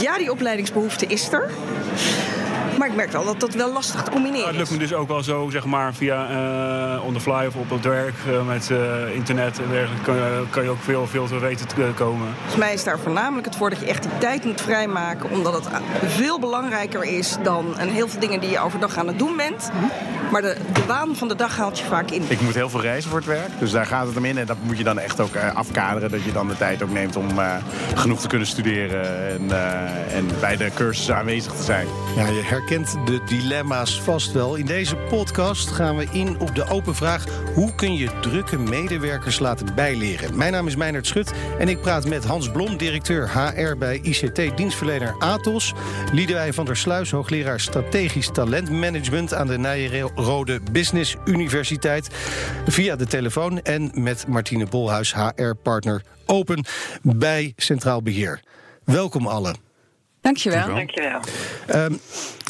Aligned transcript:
Ja, 0.00 0.18
die 0.18 0.30
opleidingsbehoefte 0.30 1.06
is 1.06 1.32
er. 1.32 1.50
Maar 2.78 2.88
ik 2.88 2.94
merk 2.94 3.12
wel 3.12 3.24
dat 3.24 3.40
dat 3.40 3.54
wel 3.54 3.72
lastig 3.72 4.02
te 4.02 4.10
combineren 4.10 4.46
Het 4.46 4.56
lukt 4.56 4.70
me 4.70 4.76
is. 4.76 4.88
dus 4.88 4.94
ook 4.98 5.08
wel 5.08 5.22
zo, 5.22 5.48
zeg 5.50 5.64
maar, 5.64 5.94
via 5.94 6.28
eh, 6.96 7.04
on 7.06 7.12
the 7.14 7.20
fly 7.20 7.44
of 7.46 7.54
op 7.54 7.70
het 7.70 7.84
werk 7.84 8.14
eh, 8.28 8.46
met 8.46 8.70
eh, 8.70 9.14
internet 9.14 9.58
en 9.58 9.68
dergelijke. 9.70 10.04
Kan, 10.04 10.14
je- 10.14 10.44
kan 10.50 10.62
je 10.62 10.68
ook 10.70 10.82
veel, 10.82 11.06
veel 11.06 11.26
te 11.26 11.38
weten 11.38 11.66
te 11.68 11.74
komen. 11.94 12.26
Volgens 12.36 12.56
mij 12.56 12.72
is 12.72 12.84
daar 12.84 12.98
voornamelijk 12.98 13.46
het 13.46 13.56
voor 13.56 13.70
dat 13.70 13.78
je 13.80 13.86
echt 13.86 14.02
die 14.02 14.18
tijd 14.18 14.44
moet 14.44 14.60
vrijmaken. 14.60 15.30
Omdat 15.30 15.54
het 15.54 15.68
veel 16.04 16.38
belangrijker 16.40 17.04
is 17.04 17.36
dan 17.42 17.74
een 17.78 17.88
heel 17.90 18.08
veel 18.08 18.20
dingen 18.20 18.40
die 18.40 18.50
je 18.50 18.58
overdag 18.60 18.96
aan 18.98 19.06
het 19.06 19.18
doen 19.18 19.36
bent. 19.36 19.70
Maar 20.34 20.42
de, 20.42 20.56
de 20.72 20.86
waan 20.86 21.16
van 21.16 21.28
de 21.28 21.34
dag 21.34 21.56
haalt 21.56 21.78
je 21.78 21.84
vaak 21.84 22.10
in. 22.10 22.22
Ik 22.28 22.40
moet 22.40 22.54
heel 22.54 22.68
veel 22.68 22.80
reizen 22.80 23.10
voor 23.10 23.18
het 23.18 23.28
werk, 23.28 23.50
dus 23.58 23.70
daar 23.70 23.86
gaat 23.86 24.06
het 24.06 24.16
om 24.16 24.24
in. 24.24 24.38
En 24.38 24.46
dat 24.46 24.56
moet 24.62 24.78
je 24.78 24.84
dan 24.84 24.98
echt 24.98 25.20
ook 25.20 25.34
eh, 25.34 25.54
afkaderen. 25.54 26.10
Dat 26.10 26.22
je 26.22 26.32
dan 26.32 26.48
de 26.48 26.56
tijd 26.56 26.82
ook 26.82 26.92
neemt 26.92 27.16
om 27.16 27.38
eh, 27.38 27.56
genoeg 27.94 28.20
te 28.20 28.28
kunnen 28.28 28.46
studeren 28.46 29.28
en, 29.28 29.50
eh, 29.50 30.16
en 30.16 30.26
bij 30.40 30.56
de 30.56 30.70
cursussen 30.74 31.16
aanwezig 31.16 31.52
te 31.52 31.62
zijn. 31.62 31.86
Ja, 32.16 32.26
je 32.26 32.42
herkent 32.42 32.96
de 33.04 33.20
dilemma's 33.24 34.00
vast 34.00 34.32
wel. 34.32 34.54
In 34.54 34.66
deze 34.66 34.96
podcast 34.96 35.70
gaan 35.70 35.96
we 35.96 36.06
in 36.12 36.40
op 36.40 36.54
de 36.54 36.68
open 36.68 36.94
vraag... 36.94 37.24
hoe 37.54 37.74
kun 37.74 37.94
je 37.94 38.08
drukke 38.20 38.58
medewerkers 38.58 39.38
laten 39.38 39.74
bijleren? 39.74 40.36
Mijn 40.36 40.52
naam 40.52 40.66
is 40.66 40.76
Meijnerd 40.76 41.06
Schut 41.06 41.32
en 41.58 41.68
ik 41.68 41.80
praat 41.80 42.08
met 42.08 42.24
Hans 42.24 42.50
Blom... 42.50 42.76
directeur 42.76 43.30
HR 43.32 43.76
bij 43.76 44.00
ICT-dienstverlener 44.02 45.14
Atos... 45.18 45.74
Liedewij 46.12 46.52
van 46.52 46.64
der 46.64 46.76
Sluis, 46.76 47.10
hoogleraar 47.10 47.60
strategisch 47.60 48.30
talentmanagement... 48.32 49.34
aan 49.34 49.46
de 49.46 49.58
Nijrode 50.24 50.60
Business 50.72 51.16
Universiteit 51.24 52.08
via 52.66 52.96
de 52.96 53.06
telefoon... 53.06 53.60
en 53.62 53.90
met 53.94 54.26
Martine 54.26 54.66
Bolhuis, 54.66 55.14
HR-partner 55.14 56.02
Open 56.26 56.64
bij 57.02 57.52
Centraal 57.56 58.02
Beheer. 58.02 58.40
Welkom 58.84 59.26
allen. 59.26 59.56
Dankjewel. 60.20 60.66
Dankjewel. 60.66 61.20
Ehm, 61.66 61.94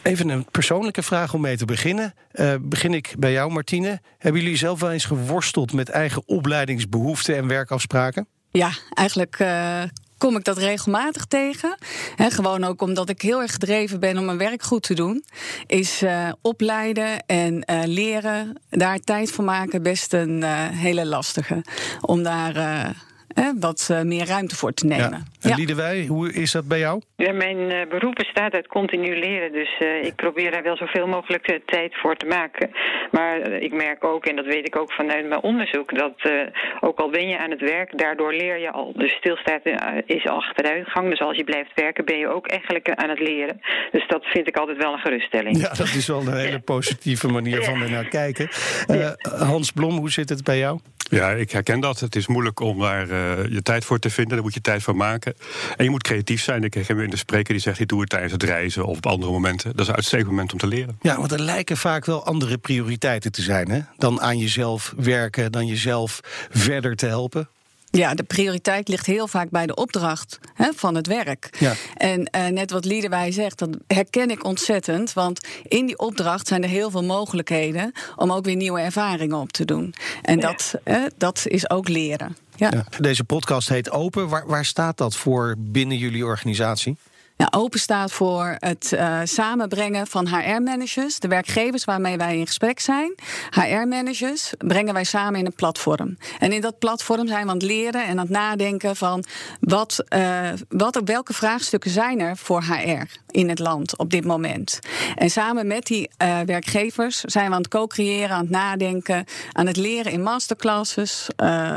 even 0.02 0.28
een 0.28 0.46
persoonlijke 0.50 1.02
vraag 1.02 1.34
om 1.34 1.40
mee 1.40 1.56
te 1.56 1.64
beginnen. 1.64 2.14
Eh, 2.30 2.54
begin 2.60 2.94
ik 2.94 3.14
bij 3.18 3.32
jou, 3.32 3.52
Martine. 3.52 4.00
Hebben 4.18 4.42
jullie 4.42 4.56
zelf 4.56 4.80
wel 4.80 4.92
eens 4.92 5.04
geworsteld 5.04 5.72
met 5.72 5.88
eigen 5.88 6.22
opleidingsbehoeften 6.26 7.36
en 7.36 7.48
werkafspraken? 7.48 8.26
Ja, 8.50 8.70
eigenlijk 8.92 9.36
eh, 9.38 9.82
kom 10.18 10.36
ik 10.36 10.44
dat 10.44 10.58
regelmatig 10.58 11.24
tegen. 11.24 11.76
Gewoon 12.16 12.64
ook 12.64 12.82
omdat 12.82 13.08
ik 13.08 13.22
heel 13.22 13.42
erg 13.42 13.52
gedreven 13.52 14.00
ben 14.00 14.18
om 14.18 14.24
mijn 14.24 14.38
werk 14.38 14.62
goed 14.62 14.82
te 14.82 14.94
doen. 14.94 15.24
Is 15.66 16.02
eh, 16.02 16.28
opleiden 16.40 17.26
en 17.26 17.64
eh, 17.64 17.80
leren, 17.84 18.60
daar 18.70 18.98
tijd 18.98 19.30
voor 19.30 19.44
maken, 19.44 19.82
best 19.82 20.12
een 20.12 20.42
eh, 20.42 20.68
hele 20.68 21.06
lastige. 21.06 21.64
Om 22.00 22.22
daar 22.22 22.94
eh, 23.34 23.48
wat 23.60 23.88
eh, 23.90 24.00
meer 24.00 24.26
ruimte 24.26 24.56
voor 24.56 24.72
te 24.74 24.86
nemen. 24.86 25.12
En 25.40 25.50
Ja. 25.50 25.56
Liedewij, 25.56 26.06
hoe 26.06 26.32
is 26.32 26.52
dat 26.52 26.68
bij 26.68 26.78
jou? 26.78 27.00
Ja, 27.16 27.32
mijn 27.32 27.70
eh, 27.70 27.88
beroep 27.88 28.14
bestaat 28.14 28.52
uit 28.52 28.66
continu 28.66 29.18
leren, 29.18 29.52
dus 29.52 29.76
eh, 29.78 30.04
ik 30.04 30.14
probeer 30.14 30.50
daar 30.50 30.62
wel 30.62 30.76
zoveel 30.76 31.06
mogelijk 31.06 31.46
eh, 31.46 31.58
tijd 31.66 31.94
voor 32.02 32.16
te 32.16 32.26
maken. 32.26 32.70
Maar 33.10 33.50
ik 33.62 33.72
merk 33.72 34.04
ook, 34.04 34.26
en 34.26 34.36
dat 34.36 34.44
weet 34.44 34.66
ik 34.66 34.76
ook 34.76 34.92
vanuit 34.92 35.28
mijn 35.28 35.42
onderzoek, 35.42 35.94
dat 35.98 36.14
eh, 36.16 36.32
ook 36.80 36.98
al 36.98 37.10
ben 37.10 37.28
je 37.28 37.38
aan 37.38 37.50
het 37.50 37.60
werk, 37.60 37.98
daardoor 37.98 38.32
leer 38.34 38.58
je 38.58 38.70
al. 38.70 38.92
Dus 38.96 39.12
stilstaat 39.12 39.60
is 40.06 40.26
achteruitgang, 40.26 41.10
dus 41.10 41.20
als 41.20 41.36
je 41.36 41.44
blijft 41.44 41.70
werken 41.74 42.04
ben 42.04 42.18
je 42.18 42.28
ook 42.28 42.46
eigenlijk 42.46 42.90
aan 42.90 43.08
het 43.08 43.20
leren. 43.20 43.60
Dus 43.90 44.06
dat 44.08 44.24
vind 44.24 44.48
ik 44.48 44.56
altijd 44.56 44.76
wel 44.78 44.92
een 44.92 44.98
geruststelling. 44.98 45.56
Ja, 45.60 45.68
dat 45.68 45.94
is 45.94 46.06
wel 46.06 46.20
een 46.26 46.36
hele 46.46 46.58
positieve 46.58 47.28
manier 47.28 47.62
van 47.62 47.82
er 47.82 47.90
naar 47.90 48.08
kijken. 48.08 48.48
Eh, 48.86 49.10
Hans 49.48 49.70
Blom, 49.72 49.96
hoe 49.96 50.10
zit 50.10 50.28
het 50.28 50.44
bij 50.44 50.58
jou? 50.58 50.78
Ja, 51.10 51.30
ik 51.30 51.50
herken 51.50 51.80
dat. 51.80 52.00
Het 52.00 52.16
is 52.16 52.26
moeilijk 52.26 52.60
om 52.60 52.78
daar 52.78 53.10
eh, 53.10 53.52
je 53.52 53.62
tijd 53.62 53.84
voor 53.84 53.98
te 53.98 54.10
vinden. 54.10 54.34
Daar 54.34 54.42
moet 54.42 54.54
je 54.54 54.60
tijd 54.60 54.82
voor 54.82 54.96
maken. 54.96 55.34
En 55.76 55.84
je 55.84 55.90
moet 55.90 56.02
creatief 56.02 56.42
zijn. 56.42 56.64
Ik 56.64 56.74
herken 56.74 56.96
weer 56.96 57.10
de 57.10 57.16
spreker 57.16 57.52
die 57.52 57.62
zegt: 57.62 57.80
ik 57.80 57.88
doe 57.88 58.00
het 58.00 58.08
tijdens 58.10 58.32
het 58.32 58.42
reizen 58.42 58.84
of 58.84 58.96
op 58.96 59.06
andere 59.06 59.32
momenten. 59.32 59.70
Dat 59.70 59.80
is 59.80 59.88
een 59.88 59.94
uitstekend 59.94 60.28
moment 60.28 60.52
om 60.52 60.58
te 60.58 60.66
leren. 60.66 60.98
Ja, 61.00 61.16
want 61.16 61.32
er 61.32 61.40
lijken 61.40 61.76
vaak 61.76 62.04
wel 62.04 62.24
andere 62.24 62.58
prioriteiten 62.58 63.32
te 63.32 63.42
zijn. 63.42 63.70
Hè? 63.70 63.80
Dan 63.96 64.20
aan 64.20 64.38
jezelf 64.38 64.94
werken, 64.96 65.52
dan 65.52 65.66
jezelf 65.66 66.20
verder 66.50 66.96
te 66.96 67.06
helpen. 67.06 67.48
Ja, 67.96 68.14
de 68.14 68.22
prioriteit 68.22 68.88
ligt 68.88 69.06
heel 69.06 69.28
vaak 69.28 69.50
bij 69.50 69.66
de 69.66 69.74
opdracht 69.74 70.38
hè, 70.54 70.70
van 70.74 70.94
het 70.94 71.06
werk. 71.06 71.48
Ja. 71.58 71.72
En 71.96 72.24
eh, 72.24 72.46
net 72.46 72.70
wat 72.70 72.84
Liedewij 72.84 73.32
zegt, 73.32 73.58
dat 73.58 73.68
herken 73.86 74.30
ik 74.30 74.44
ontzettend. 74.44 75.12
Want 75.12 75.46
in 75.62 75.86
die 75.86 75.98
opdracht 75.98 76.48
zijn 76.48 76.62
er 76.62 76.68
heel 76.68 76.90
veel 76.90 77.04
mogelijkheden 77.04 77.92
om 78.16 78.32
ook 78.32 78.44
weer 78.44 78.56
nieuwe 78.56 78.80
ervaringen 78.80 79.38
op 79.38 79.52
te 79.52 79.64
doen. 79.64 79.94
En 80.22 80.40
dat, 80.40 80.74
dat 81.16 81.42
is 81.46 81.70
ook 81.70 81.88
leren. 81.88 82.36
Ja. 82.56 82.70
Ja. 82.70 82.84
Deze 83.00 83.24
podcast 83.24 83.68
heet 83.68 83.90
Open. 83.90 84.28
Waar, 84.28 84.46
waar 84.46 84.64
staat 84.64 84.98
dat 84.98 85.16
voor 85.16 85.54
binnen 85.58 85.96
jullie 85.96 86.24
organisatie? 86.24 86.96
Ja, 87.36 87.48
open 87.50 87.80
staat 87.80 88.12
voor 88.12 88.56
het 88.58 88.92
eh, 88.92 89.20
samenbrengen 89.24 90.06
van 90.06 90.26
HR-managers, 90.26 91.18
de 91.18 91.28
werkgevers 91.28 91.84
waarmee 91.84 92.16
wij 92.16 92.38
in 92.38 92.46
gesprek 92.46 92.80
zijn. 92.80 93.14
HR-managers 93.50 94.52
brengen 94.58 94.94
wij 94.94 95.04
samen 95.04 95.40
in 95.40 95.46
een 95.46 95.54
platform. 95.54 96.16
En 96.38 96.52
in 96.52 96.60
dat 96.60 96.78
platform 96.78 97.26
zijn 97.26 97.44
we 97.44 97.50
aan 97.50 97.56
het 97.56 97.66
leren 97.66 98.04
en 98.04 98.10
aan 98.10 98.18
het 98.18 98.28
nadenken 98.28 98.96
van 98.96 99.24
wat, 99.60 100.04
eh, 100.08 100.50
wat, 100.68 101.00
welke 101.04 101.32
vraagstukken 101.32 101.90
zijn 101.90 102.20
er 102.20 102.36
voor 102.36 102.62
HR 102.62 103.18
in 103.30 103.48
het 103.48 103.58
land 103.58 103.98
op 103.98 104.10
dit 104.10 104.24
moment. 104.24 104.78
En 105.14 105.30
samen 105.30 105.66
met 105.66 105.86
die 105.86 106.10
eh, 106.16 106.40
werkgevers 106.40 107.20
zijn 107.20 107.48
we 107.48 107.54
aan 107.54 107.62
het 107.62 107.70
co-creëren, 107.70 108.30
aan 108.30 108.40
het 108.40 108.50
nadenken, 108.50 109.24
aan 109.52 109.66
het 109.66 109.76
leren 109.76 110.12
in 110.12 110.22
masterclasses 110.22 111.28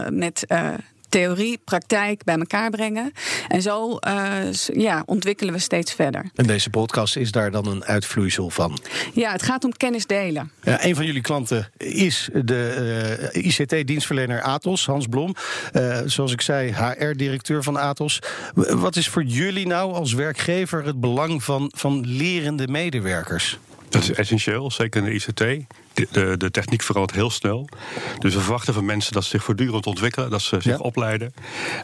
met. 0.09 0.45
Theorie, 1.09 1.59
praktijk 1.63 2.23
bij 2.23 2.35
elkaar 2.35 2.69
brengen. 2.69 3.11
En 3.47 3.61
zo 3.61 3.97
eh, 3.97 4.51
ja, 4.73 5.03
ontwikkelen 5.05 5.53
we 5.53 5.59
steeds 5.59 5.93
verder. 5.93 6.25
En 6.35 6.47
deze 6.47 6.69
podcast 6.69 7.15
is 7.15 7.31
daar 7.31 7.51
dan 7.51 7.67
een 7.67 7.85
uitvloeisel 7.85 8.49
van. 8.49 8.77
Ja, 9.13 9.31
het 9.31 9.43
gaat 9.43 9.63
om 9.63 9.71
kennis 9.71 10.05
delen. 10.05 10.51
Ja, 10.63 10.85
een 10.85 10.95
van 10.95 11.05
jullie 11.05 11.21
klanten 11.21 11.71
is 11.77 12.29
de 12.33 13.29
eh, 13.33 13.45
ICT-dienstverlener 13.45 14.41
Atos, 14.41 14.85
Hans 14.85 15.07
Blom. 15.07 15.35
Eh, 15.71 15.99
zoals 16.05 16.31
ik 16.31 16.41
zei, 16.41 16.71
HR-directeur 16.71 17.63
van 17.63 17.77
Atos. 17.77 18.19
Wat 18.53 18.95
is 18.95 19.09
voor 19.09 19.23
jullie 19.23 19.67
nou 19.67 19.93
als 19.93 20.13
werkgever 20.13 20.85
het 20.85 20.99
belang 20.99 21.43
van, 21.43 21.71
van 21.75 22.03
lerende 22.05 22.67
medewerkers? 22.67 23.59
Dat 23.89 24.01
is 24.01 24.11
essentieel, 24.11 24.71
zeker 24.71 25.03
in 25.03 25.09
de 25.09 25.13
ICT. 25.13 25.65
De, 26.11 26.37
de, 26.37 26.51
techniek 26.51 26.81
verandert 26.83 27.15
heel 27.17 27.29
snel. 27.29 27.69
Dus 28.19 28.33
we 28.33 28.41
verwachten 28.41 28.73
van 28.73 28.85
mensen 28.85 29.13
dat 29.13 29.23
ze 29.23 29.29
zich 29.29 29.43
voortdurend 29.43 29.85
ontwikkelen, 29.85 30.29
dat 30.29 30.41
ze 30.41 30.55
zich 30.61 30.77
Ja. 30.77 30.77
opleiden 30.77 31.33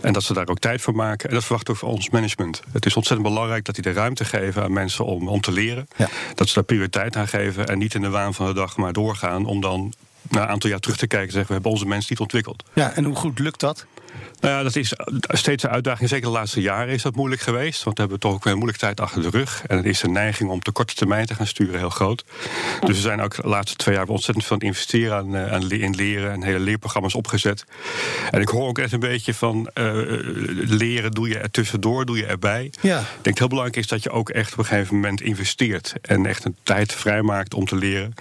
en 0.01 0.13
dat 0.13 0.23
ze 0.23 0.33
daar 0.33 0.47
ook 0.47 0.59
tijd 0.59 0.81
voor 0.81 0.95
maken. 0.95 1.27
En 1.29 1.35
dat 1.35 1.43
verwachten 1.43 1.73
we 1.73 1.79
van 1.79 1.89
ons 1.89 2.09
management. 2.09 2.61
Het 2.71 2.85
is 2.85 2.95
ontzettend 2.95 3.29
belangrijk 3.29 3.65
dat 3.65 3.75
die 3.75 3.83
de 3.83 3.91
ruimte 3.91 4.25
geven 4.25 4.63
aan 4.63 4.73
mensen 4.73 5.05
om, 5.05 5.27
om 5.27 5.41
te 5.41 5.51
leren. 5.51 5.87
Ja. 5.95 6.09
Dat 6.35 6.47
ze 6.47 6.53
daar 6.53 6.63
prioriteit 6.63 7.15
aan 7.15 7.27
geven 7.27 7.67
en 7.67 7.77
niet 7.77 7.93
in 7.93 8.01
de 8.01 8.09
waan 8.09 8.33
van 8.33 8.45
de 8.45 8.53
dag 8.53 8.77
maar 8.77 8.93
doorgaan 8.93 9.45
om 9.45 9.61
dan 9.61 9.93
na 10.29 10.41
een 10.41 10.47
aantal 10.47 10.69
jaar 10.69 10.79
terug 10.79 10.97
te 10.97 11.07
kijken 11.07 11.27
en 11.27 11.33
zeggen 11.33 11.47
we 11.47 11.53
hebben 11.53 11.71
onze 11.71 11.85
mensen 11.85 12.07
niet 12.09 12.19
ontwikkeld. 12.19 12.63
Ja, 12.73 12.91
en 12.95 13.03
hoe 13.03 13.15
goed 13.15 13.39
lukt 13.39 13.59
dat? 13.59 13.85
Nou 14.43 14.55
ja, 14.55 14.63
dat 14.63 14.75
is 14.75 14.93
steeds 15.27 15.63
een 15.63 15.69
uitdaging. 15.69 16.09
Zeker 16.09 16.25
de 16.25 16.33
laatste 16.33 16.61
jaren 16.61 16.93
is 16.93 17.01
dat 17.01 17.15
moeilijk 17.15 17.41
geweest. 17.41 17.83
Want 17.83 17.95
we 17.95 18.01
hebben 18.01 18.19
toch 18.19 18.33
ook 18.33 18.43
weer 18.43 18.53
een 18.53 18.59
moeilijke 18.59 18.85
tijd 18.85 18.99
achter 18.99 19.21
de 19.21 19.29
rug. 19.29 19.63
En 19.67 19.77
het 19.77 19.85
is 19.85 19.99
de 19.99 20.09
neiging 20.09 20.49
om 20.49 20.59
te 20.59 20.71
korte 20.71 20.93
termijn 20.95 21.25
te 21.25 21.35
gaan 21.35 21.47
sturen 21.47 21.79
heel 21.79 21.89
groot. 21.89 22.23
Dus 22.79 22.95
we 22.95 23.01
zijn 23.01 23.21
ook 23.21 23.35
de 23.35 23.47
laatste 23.47 23.75
twee 23.75 23.95
jaar 23.95 24.07
ontzettend 24.07 24.45
veel 24.45 24.55
aan 24.55 24.61
het 24.61 24.71
investeren 24.71 25.17
aan, 25.17 25.35
eh, 25.35 25.53
aan 25.53 25.71
in 25.71 25.95
leren. 25.95 26.31
En 26.31 26.43
hele 26.43 26.59
leerprogramma's 26.59 27.15
opgezet. 27.15 27.65
En 28.31 28.41
ik 28.41 28.47
hoor 28.47 28.67
ook 28.67 28.77
echt 28.77 28.91
een 28.91 28.99
beetje 28.99 29.33
van 29.33 29.69
eh, 29.73 29.91
leren 30.53 31.11
doe 31.11 31.27
je 31.27 31.37
er 31.37 31.51
tussendoor, 31.51 32.05
doe 32.05 32.17
je 32.17 32.25
erbij. 32.25 32.71
Ja. 32.81 32.99
Ik 32.99 33.05
denk 33.05 33.07
dat 33.23 33.25
het 33.25 33.39
heel 33.39 33.47
belangrijk 33.47 33.77
is 33.77 33.87
dat 33.87 34.03
je 34.03 34.09
ook 34.09 34.29
echt 34.29 34.51
op 34.51 34.57
een 34.57 34.65
gegeven 34.65 34.95
moment 34.95 35.21
investeert. 35.21 35.93
En 36.01 36.25
echt 36.25 36.45
een 36.45 36.55
tijd 36.63 36.93
vrijmaakt 36.93 37.53
om 37.53 37.65
te 37.65 37.75
leren. 37.75 38.13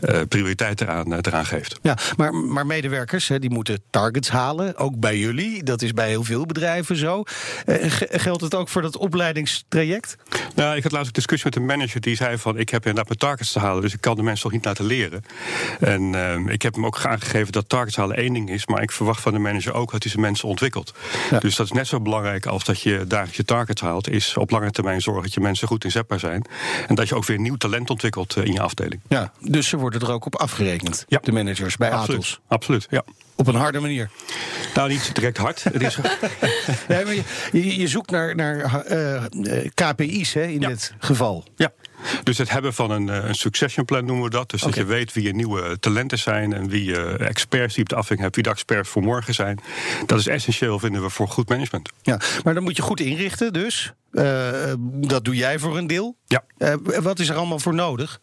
eh 0.00 0.20
prioriteit 0.28 0.80
eraan, 0.80 1.14
eraan 1.14 1.46
geeft. 1.46 1.78
Ja, 1.82 1.96
maar, 2.16 2.34
maar 2.34 2.66
medewerkers 2.66 3.28
hè, 3.28 3.38
die 3.38 3.50
moeten 3.50 3.82
targets 3.90 4.28
halen, 4.28 4.76
ook 4.76 5.00
bij 5.00 5.18
jullie. 5.18 5.62
Dat 5.64 5.82
is 5.82 5.92
bij 5.92 6.08
heel 6.08 6.24
veel 6.24 6.46
bedrijven 6.46 6.96
zo. 6.96 7.22
Eh, 7.66 7.90
ge- 7.90 8.08
geldt 8.10 8.40
het 8.42 8.54
ook 8.54 8.68
voor 8.68 8.82
dat 8.82 8.96
opleidingstraject? 8.96 10.16
Nou, 10.54 10.76
ik 10.76 10.82
had 10.82 10.92
laatst 10.92 11.06
een 11.06 11.12
discussie 11.12 11.50
met 11.50 11.58
een 11.58 11.66
manager 11.66 12.00
die 12.00 12.16
zei 12.16 12.38
van... 12.38 12.58
ik 12.58 12.68
heb 12.68 12.80
inderdaad 12.80 13.06
mijn 13.08 13.18
targets 13.18 13.52
te 13.52 13.58
halen, 13.58 13.82
dus 13.82 13.92
ik 13.94 14.00
kan 14.00 14.16
de 14.16 14.22
mensen 14.22 14.42
toch 14.42 14.52
niet 14.52 14.64
laten 14.64 14.84
leren. 14.84 15.24
En 15.80 16.14
ehm, 16.14 16.48
ik 16.48 16.62
heb 16.62 16.74
hem 16.74 16.86
ook 16.86 17.04
aangegeven 17.04 17.52
dat 17.52 17.68
targets 17.68 17.96
halen 17.96 18.16
één 18.16 18.32
ding 18.32 18.50
is... 18.50 18.66
maar 18.66 18.82
ik 18.82 18.92
verwacht 18.92 19.20
van 19.20 19.32
de 19.32 19.38
manager 19.38 19.72
ook 19.74 19.90
dat 19.92 20.02
hij 20.02 20.10
zijn 20.12 20.22
mensen 20.24 20.48
ontwikkelt. 20.48 20.94
Ja. 21.30 21.38
Dus 21.38 21.56
dat 21.56 21.66
is 21.66 21.72
net 21.72 21.86
zo 21.86 22.00
belangrijk 22.00 22.46
als 22.46 22.64
dat 22.64 22.80
je 22.80 23.04
dagelijks 23.06 23.36
je 23.36 23.44
targets 23.44 23.80
haalt... 23.80 24.08
is 24.10 24.36
op 24.36 24.50
lange 24.50 24.70
termijn 24.70 25.00
zorgen 25.00 25.22
dat 25.22 25.34
je 25.34 25.40
mensen 25.40 25.68
goed 25.68 25.84
inzetbaar 25.84 26.18
zijn... 26.20 26.44
en 26.88 26.94
dat 26.94 27.08
je 27.08 27.14
ook 27.14 27.24
weer 27.24 27.38
nieuw 27.38 27.56
talent 27.56 27.90
ontwikkelt 27.90 28.36
eh, 28.36 28.44
in 28.44 28.52
je 28.52 28.60
afdeling. 28.60 29.00
Ja, 29.08 29.32
dus 29.40 29.68
ze 29.68 29.76
worden 29.76 30.00
er 30.00 30.10
ook 30.12 30.26
op 30.26 30.36
afgerekend, 30.36 31.04
Ja. 31.08 31.18
de 31.22 31.32
managers 31.32 31.76
bij 31.76 31.90
Absoluut, 31.90 32.20
Atos. 32.20 32.40
absoluut, 32.48 32.86
ja. 32.90 33.02
Op 33.36 33.46
een 33.46 33.54
harde 33.54 33.80
manier. 33.80 34.10
Nou, 34.74 34.88
niet 34.88 35.14
direct 35.14 35.36
hard. 35.36 35.53
Het 35.62 35.82
is, 35.82 35.98
Ja, 36.88 37.02
maar 37.04 37.14
je, 37.14 37.22
je, 37.52 37.76
je 37.78 37.88
zoekt 37.88 38.10
naar, 38.10 38.34
naar 38.34 38.84
eh, 38.84 39.14
eh, 39.24 39.70
KPI's 39.74 40.32
hè, 40.34 40.42
in 40.44 40.60
Ja. 40.60 40.68
dit 40.68 40.94
geval. 40.98 41.44
ja. 41.56 41.72
Dus 42.22 42.38
het 42.38 42.50
hebben 42.50 42.74
van 42.74 42.90
een, 42.90 43.08
eh, 43.08 43.24
een 43.28 43.34
succession 43.34 43.84
plan 43.84 44.04
noemen 44.04 44.24
we 44.24 44.30
dat. 44.30 44.50
Dus 44.50 44.60
dat 44.60 44.74
je 44.74 44.84
weet 44.84 45.12
wie 45.12 45.22
je 45.24 45.34
nieuwe 45.34 45.78
talenten 45.80 46.18
zijn 46.18 46.52
en 46.52 46.68
wie 46.68 46.84
je 46.84 47.16
experts 47.18 47.74
die 47.74 47.82
op 47.82 47.88
de 47.88 47.94
afweging 47.94 48.20
hebt, 48.20 48.34
wie 48.34 48.44
de 48.44 48.50
experts 48.50 48.88
voor 48.88 49.02
morgen 49.02 49.34
zijn. 49.34 49.60
Dat 50.06 50.18
is 50.18 50.26
essentieel, 50.26 50.78
vinden 50.78 51.02
we, 51.02 51.10
voor 51.10 51.28
goed 51.28 51.48
management. 51.48 51.90
Ja, 52.02 52.20
maar 52.44 52.54
dan 52.54 52.62
moet 52.62 52.76
je 52.76 52.82
goed 52.82 53.00
inrichten 53.00 53.52
dus. 53.52 53.92
Eh, 54.12 54.72
dat 54.80 55.24
doe 55.24 55.36
jij 55.36 55.58
voor 55.58 55.76
een 55.78 55.86
deel. 55.86 56.16
Ja. 56.26 56.44
Eh, 56.58 56.74
wat 57.02 57.18
is 57.18 57.28
er 57.28 57.36
allemaal 57.36 57.58
voor 57.58 57.74
nodig? 57.74 58.20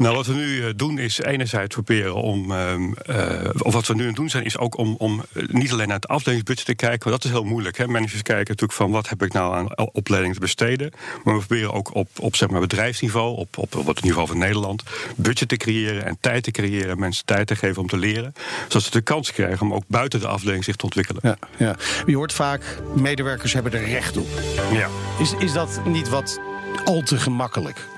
Nou, 0.00 0.16
wat 0.16 0.26
we 0.26 0.34
nu 0.34 0.66
eh, 0.66 0.72
doen 0.76 0.98
is 0.98 1.20
enerzijds 1.20 1.74
proberen 1.74 2.14
om. 2.14 2.52
ehm, 2.52 2.92
eh, 2.92 3.50
of 3.58 3.72
wat 3.72 3.86
we 3.86 3.94
nu 3.94 4.00
aan 4.00 4.06
het 4.06 4.16
doen 4.16 4.28
zijn, 4.28 4.44
is 4.44 4.58
ook 4.58 4.76
om, 4.76 4.94
om 4.98 5.22
eh, 5.32 5.42
niet 5.46 5.72
alleen 5.72 5.86
naar 5.86 5.96
het 5.96 6.08
afdelingsbudget 6.08 6.66
te 6.66 6.74
kijken. 6.74 7.10
Want 7.10 7.22
dat 7.22 7.32
is 7.32 7.38
heel 7.38 7.48
moeilijk. 7.48 7.78
Hè? 7.78 7.86
Managers 7.86 8.22
kijken 8.22 8.46
natuurlijk 8.46 8.72
van 8.72 8.90
wat 8.90 9.08
heb 9.08 9.22
ik 9.22 9.32
nou 9.32 9.54
aan 9.54 9.90
opleiding 9.92 10.34
te 10.34 10.40
besteden. 10.40 10.92
Maar 11.24 11.34
we 11.34 11.44
proberen 11.46 11.72
ook 11.72 11.94
op, 11.94 12.08
op 12.20 12.36
zeg 12.36 12.50
maar, 12.50 12.60
bedrijfsniveau, 12.60 13.36
op, 13.36 13.58
op, 13.58 13.76
op 13.76 13.86
het 13.86 14.02
niveau 14.02 14.26
van 14.26 14.38
Nederland, 14.38 14.82
budget 15.16 15.48
te 15.48 15.56
creëren 15.56 16.04
en 16.04 16.16
tijd 16.20 16.42
te 16.42 16.50
creëren. 16.50 16.98
Mensen 16.98 17.24
tijd 17.24 17.46
te 17.46 17.56
geven 17.56 17.82
om 17.82 17.88
te 17.88 17.98
leren. 17.98 18.32
Zodat 18.62 18.82
ze 18.82 18.90
de 18.90 19.00
kans 19.00 19.32
krijgen 19.32 19.66
om 19.66 19.74
ook 19.74 19.84
buiten 19.86 20.20
de 20.20 20.28
afdeling 20.28 20.64
zich 20.64 20.76
te 20.76 20.84
ontwikkelen. 20.84 21.22
Ja, 21.24 21.38
ja. 21.58 21.76
Je 22.06 22.16
hoort 22.16 22.32
vaak, 22.32 22.62
medewerkers 22.94 23.52
hebben 23.52 23.72
er 23.72 23.84
recht 23.84 24.16
op. 24.16 24.28
Ja. 24.72 24.88
Is, 25.18 25.34
is 25.38 25.52
dat 25.52 25.80
niet 25.84 26.08
wat 26.08 26.40
al 26.84 27.02
te 27.02 27.18
gemakkelijk? 27.18 27.88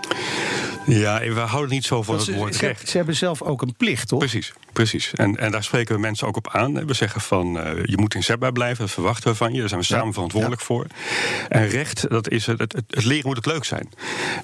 Ja, 0.87 1.19
we 1.21 1.41
houden 1.41 1.71
niet 1.71 1.85
zo 1.85 2.03
van 2.03 2.17
het 2.17 2.35
woord 2.35 2.55
ze- 2.55 2.67
recht. 2.67 2.89
ze 2.89 2.97
hebben 2.97 3.17
zelf 3.17 3.43
ook 3.43 3.63
een 3.63 3.75
plicht, 3.77 4.09
toch? 4.09 4.19
Precies, 4.19 4.53
precies. 4.73 5.13
En, 5.15 5.37
en 5.37 5.51
daar 5.51 5.65
spreken 5.65 5.95
we 5.95 6.01
mensen 6.01 6.27
ook 6.27 6.37
op 6.37 6.49
aan. 6.49 6.87
We 6.87 6.95
zeggen 6.95 7.21
van, 7.21 7.61
eh, 7.61 7.85
je 7.85 7.99
moet 7.99 8.15
inzetbaar 8.15 8.53
blijven, 8.53 8.79
dat 8.85 8.91
verwachten 8.91 9.31
we 9.31 9.37
van 9.37 9.53
je. 9.53 9.59
Daar 9.61 9.69
zijn 9.69 9.81
we 9.81 9.87
samen 9.87 10.07
Ja, 10.07 10.13
verantwoordelijk 10.13 10.61
voor. 10.61 10.87
En 11.49 11.69
recht, 11.69 12.09
dat 12.09 12.29
is 12.31 12.47
het, 12.47 12.59
het, 12.59 12.73
het 12.73 13.05
leren 13.05 13.27
moet 13.27 13.37
het 13.37 13.47
leuk 13.47 13.65
zijn. 13.65 13.89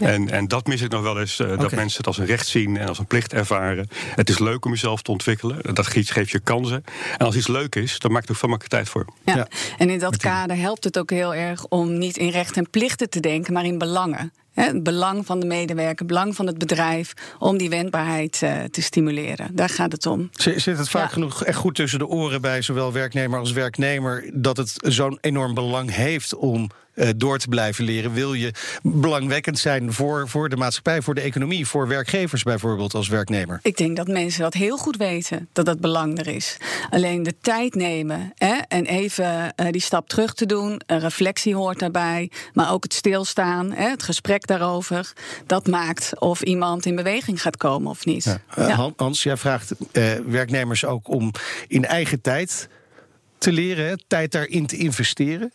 En, 0.00 0.30
en 0.30 0.48
dat 0.48 0.66
mis 0.66 0.80
ik 0.80 0.90
nog 0.90 1.02
wel 1.02 1.20
eens, 1.20 1.38
eh, 1.40 1.58
dat 1.58 1.72
mensen 1.72 1.96
het 1.96 2.06
als 2.06 2.18
een 2.18 2.26
recht 2.26 2.46
zien 2.46 2.76
en 2.76 2.88
als 2.88 2.98
een 2.98 3.06
plicht 3.06 3.32
ervaren. 3.32 3.88
Het 4.14 4.28
is 4.28 4.38
leuk 4.38 4.64
om 4.64 4.70
jezelf 4.70 5.02
te 5.02 5.10
ontwikkelen, 5.10 5.74
dat 5.74 5.86
geeft, 5.86 6.10
geeft 6.10 6.30
je 6.30 6.40
kansen. 6.40 6.84
En 7.18 7.26
als 7.26 7.36
iets 7.36 7.48
leuk 7.48 7.74
is, 7.74 7.98
dan 7.98 8.12
maakt 8.12 8.28
er 8.28 8.34
van 8.34 8.50
elkaar 8.50 8.68
tijd 8.68 8.88
voor. 8.88 9.06
Ja. 9.24 9.36
Ja. 9.36 9.48
En 9.78 9.90
in 9.90 9.98
dat 9.98 10.16
kader 10.16 10.56
helpt 10.56 10.84
het 10.84 10.98
ook 10.98 11.10
heel 11.10 11.34
erg 11.34 11.66
om 11.66 11.98
niet 11.98 12.16
in 12.16 12.28
rechten 12.30 12.56
en 12.64 12.70
plichten 12.70 13.10
te 13.10 13.20
denken, 13.20 13.52
maar 13.52 13.64
in 13.64 13.78
belangen. 13.78 14.32
Hè, 14.58 14.64
Het 14.64 14.82
belang 14.82 15.26
van 15.26 15.40
de 15.40 15.46
medewerker, 15.46 15.98
het 15.98 16.06
belang 16.06 16.36
van 16.36 16.46
het 16.46 16.58
bedrijf, 16.58 17.12
om 17.38 17.56
die 17.58 17.68
wendbaarheid 17.68 18.42
eh, 18.42 18.64
te 18.64 18.82
stimuleren. 18.82 19.48
Daar 19.56 19.68
gaat 19.68 19.92
het 19.92 20.06
om. 20.06 20.28
Zit 20.32 20.64
het 20.64 20.88
vaak 20.88 21.02
Ja. 21.02 21.08
genoeg 21.12 21.44
echt 21.44 21.56
goed 21.58 21.74
tussen 21.74 21.98
de 21.98 22.06
oren 22.06 22.40
bij 22.40 22.62
zowel 22.62 22.92
werknemer 22.92 23.38
als 23.38 23.52
werknemer 23.52 24.30
dat 24.34 24.56
het 24.56 24.72
zo'n 24.78 25.18
enorm 25.20 25.54
belang 25.54 25.94
heeft 25.94 26.34
om 26.34 26.70
eh, 26.98 27.08
door 27.16 27.38
te 27.38 27.48
blijven 27.48 27.84
leren? 27.84 28.12
Wil 28.12 28.34
je 28.34 28.52
belangwekkend 28.82 29.58
zijn 29.58 29.92
voor, 29.92 30.28
voor 30.28 30.48
de 30.48 30.56
maatschappij, 30.56 31.02
voor 31.02 31.14
de 31.14 31.20
economie, 31.20 31.66
voor 31.66 31.88
werkgevers 31.88 32.42
bijvoorbeeld 32.42 32.94
als 32.94 33.08
werknemer? 33.08 33.58
Ik 33.62 33.76
denk 33.76 33.96
dat 33.96 34.08
mensen 34.08 34.42
dat 34.42 34.54
heel 34.54 34.76
goed 34.76 34.96
weten, 34.96 35.48
dat 35.52 35.64
dat 35.66 35.80
belang 35.80 36.18
er 36.18 36.26
is. 36.26 36.56
Alleen 36.90 37.22
de 37.22 37.34
tijd 37.40 37.74
nemen 37.74 38.32
hè, 38.34 38.54
en 38.68 38.84
even 38.86 39.54
eh, 39.54 39.66
die 39.70 39.80
stap 39.80 40.08
terug 40.08 40.34
te 40.34 40.46
doen, 40.46 40.80
een 40.86 41.00
reflectie 41.00 41.54
hoort 41.54 41.78
daarbij, 41.78 42.30
maar 42.52 42.72
ook 42.72 42.82
het 42.82 42.94
stilstaan, 42.94 43.72
hè, 43.72 43.88
het 43.88 44.02
gesprek 44.02 44.46
daarover, 44.46 45.12
dat 45.46 45.66
maakt 45.66 46.20
of 46.20 46.42
iemand 46.42 46.86
in 46.86 46.96
beweging 46.96 47.42
gaat 47.42 47.56
komen 47.56 47.90
of 47.90 48.04
niet. 48.04 48.26
Eh, 48.26 48.68
Ja. 48.68 48.74
Han- 48.74 48.92
Hans, 48.96 49.22
jij 49.22 49.36
vraagt 49.36 49.72
eh, 49.92 50.12
werknemers 50.26 50.84
ook 50.84 51.08
om 51.08 51.32
in 51.68 51.84
eigen 51.84 52.20
tijd 52.20 52.68
te 53.38 53.52
leren, 53.52 54.02
tijd 54.06 54.32
daarin 54.32 54.66
te 54.66 54.76
investeren. 54.76 55.52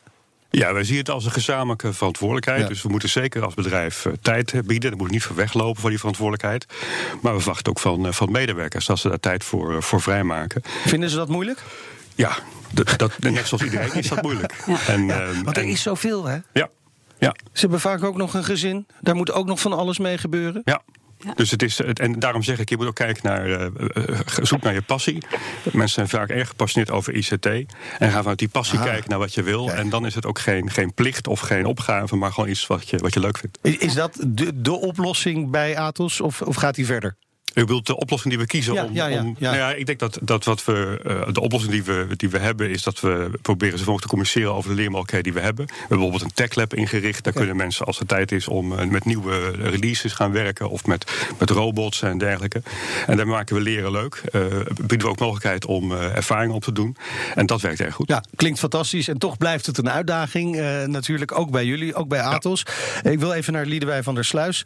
Ja, 0.56 0.74
wij 0.74 0.84
zien 0.84 0.98
het 0.98 1.10
als 1.10 1.26
een 1.26 1.32
gezamenlijke 1.32 1.94
verantwoordelijkheid. 1.94 2.62
Ja. 2.62 2.68
Dus 2.68 2.82
we 2.82 2.90
moeten 2.90 3.10
zeker 3.10 3.44
als 3.46 3.54
bedrijf 3.54 4.06
eh, 4.06 4.14
tijd 4.22 4.52
bieden. 4.66 4.90
Daar 4.90 5.00
moet 5.00 5.10
niet 5.12 5.24
voor 5.24 5.36
weglopen 5.36 5.82
van 5.82 5.90
die 5.90 6.00
verantwoordelijkheid. 6.00 6.66
Maar 7.22 7.34
we 7.34 7.40
verwachten 7.40 7.72
ook 7.72 7.80
van, 7.80 8.06
eh, 8.08 8.12
van 8.14 8.32
medewerkers 8.32 8.86
dat 8.86 9.00
ze 9.00 9.10
daar 9.10 9.20
tijd 9.20 9.44
voor, 9.44 9.76
eh, 9.76 9.82
voor 9.82 10.02
vrijmaken. 10.02 10.62
Vinden 10.86 11.10
ze 11.10 11.16
dat 11.16 11.28
moeilijk? 11.30 11.64
Ja, 12.16 12.38
d- 12.74 12.98
dat, 13.00 13.20
net 13.20 13.48
zoals 13.48 13.64
iedereen 13.64 13.94
is 13.94 14.08
dat 14.10 14.22
moeilijk. 14.22 14.54
En, 14.88 15.10
ehm, 15.10 15.44
Want 15.44 15.58
er 15.58 15.64
en- 15.64 15.70
is 15.70 15.82
zoveel, 15.82 16.26
hè? 16.26 16.38
Ja, 16.54 16.70
ja, 17.18 17.36
Ze 17.54 17.60
hebben 17.60 17.80
vaak 17.80 18.04
ook 18.04 18.16
nog 18.18 18.34
een 18.34 18.44
gezin. 18.44 18.88
Daar 19.02 19.16
moet 19.16 19.32
ook 19.32 19.46
nog 19.46 19.60
van 19.60 19.74
alles 19.74 19.98
mee 20.00 20.18
gebeuren. 20.18 20.62
ja. 20.66 20.82
Ja. 21.26 21.34
Dus 21.36 21.52
het 21.52 21.64
is, 21.64 21.78
het- 21.78 22.00
en 22.00 22.20
daarom 22.20 22.44
zeg 22.44 22.60
ik, 22.60 22.70
je 22.70 22.78
moet 22.78 22.88
ook 22.88 22.96
kijken 22.96 23.22
naar, 23.24 23.46
eh, 23.52 23.66
eh, 23.66 24.20
zoek 24.42 24.62
naar 24.62 24.74
je 24.74 24.82
passie. 24.82 25.18
Mensen 25.72 25.90
zijn 26.08 26.10
vaak 26.10 26.30
erg 26.30 26.48
gepassioneerd 26.48 26.92
over 26.92 27.14
ICT. 27.16 27.46
En 27.46 27.66
gaan 28.12 28.22
vanuit 28.22 28.40
die 28.40 28.48
passie 28.50 28.80
kijken 28.80 29.10
naar 29.10 29.20
wat 29.20 29.34
je 29.34 29.44
wil. 29.44 29.66
Kijk. 29.66 29.78
En 29.78 29.90
dan 29.90 30.06
is 30.06 30.16
het 30.16 30.26
ook 30.26 30.40
geen, 30.40 30.70
geen 30.72 30.94
plicht 30.94 31.28
of 31.28 31.40
geen 31.40 31.66
opgave, 31.66 32.16
maar 32.16 32.32
gewoon 32.34 32.50
iets 32.50 32.68
wat 32.68 32.90
je, 32.90 32.98
wat 32.98 33.14
je 33.14 33.20
leuk 33.20 33.38
vindt. 33.38 33.60
Is, 33.62 33.78
is 33.78 33.94
dat 33.94 34.18
de, 34.28 34.62
de 34.62 34.72
oplossing 34.72 35.50
bij 35.52 35.78
Atos 35.78 36.22
of, 36.22 36.42
of 36.42 36.56
gaat 36.56 36.76
die 36.76 36.86
verder? 36.86 37.16
U 37.54 37.62
bedoelt 37.62 37.88
de 37.88 37.96
oplossing 37.98 38.30
die 38.34 38.42
we 38.42 38.48
kiezen 38.48 38.74
Ja, 38.74 38.84
om. 38.86 38.94
ja, 38.94 39.08
ja, 39.08 39.20
om- 39.24 39.36
ja. 39.40 39.46
Nou 39.52 39.58
ja, 39.62 39.74
ik 39.74 39.86
denk 39.86 40.00
dat, 40.00 40.18
dat 40.22 40.44
wat 40.46 40.66
we. 40.66 41.00
eh, 41.04 41.34
de 41.34 41.42
oplossing 41.42 41.72
die 41.74 41.84
we, 41.84 42.08
die 42.18 42.30
we 42.30 42.38
hebben, 42.40 42.70
is 42.70 42.84
dat 42.84 43.00
we 43.00 43.30
proberen 43.42 43.78
zoveel 43.80 43.98
te 43.98 44.08
communiceren 44.08 44.54
over 44.54 44.70
de 44.70 44.76
leermogelijkheden 44.76 45.24
die 45.32 45.34
we 45.34 45.46
hebben. 45.46 45.66
We 45.66 45.72
hebben 45.80 45.88
bijvoorbeeld 45.98 46.24
een 46.24 46.34
tech 46.48 46.56
lab 46.56 46.74
ingericht. 46.74 47.24
Daar 47.24 47.34
kunnen 47.34 47.56
mensen, 47.56 47.86
als 47.86 48.00
het 48.00 48.08
tijd 48.08 48.32
is, 48.32 48.48
om 48.48 48.78
eh, 48.80 48.88
met 48.88 49.06
nieuwe 49.06 49.50
releases 49.52 50.14
gaan 50.14 50.32
werken. 50.32 50.70
Of 50.70 50.86
met, 50.86 51.12
met 51.40 51.50
robots 51.50 52.02
en 52.02 52.18
dergelijke. 52.18 52.62
En 53.08 53.18
daar 53.18 53.28
maken 53.28 53.56
we 53.56 53.62
leren 53.62 53.92
leuk. 53.92 54.22
Eh, 54.32 54.42
bieden 54.78 55.00
we 55.08 55.08
ook 55.08 55.20
mogelijkheid 55.20 55.66
om 55.66 55.92
ervaringen 55.92 56.56
op 56.56 56.64
te 56.64 56.72
doen. 56.72 56.96
En 57.36 57.46
dat 57.46 57.62
werkt 57.62 57.80
erg 57.80 57.96
goed. 57.96 58.08
Ja, 58.10 58.24
klinkt 58.36 58.60
fantastisch. 58.60 59.08
En 59.08 59.18
toch 59.18 59.38
blijft 59.38 59.66
het 59.66 59.78
een 59.78 59.90
uitdaging. 59.90 60.32
natuurlijk 60.86 61.38
ook 61.40 61.52
bij 61.52 61.66
jullie, 61.66 61.96
ook 61.96 62.08
bij 62.08 62.22
Atos. 62.22 62.66
Ik 63.04 63.20
wil 63.20 63.34
even 63.34 63.54
naar 63.54 63.66
Liedewij 63.66 64.04
van 64.04 64.16
der 64.16 64.26
Sluis. 64.26 64.66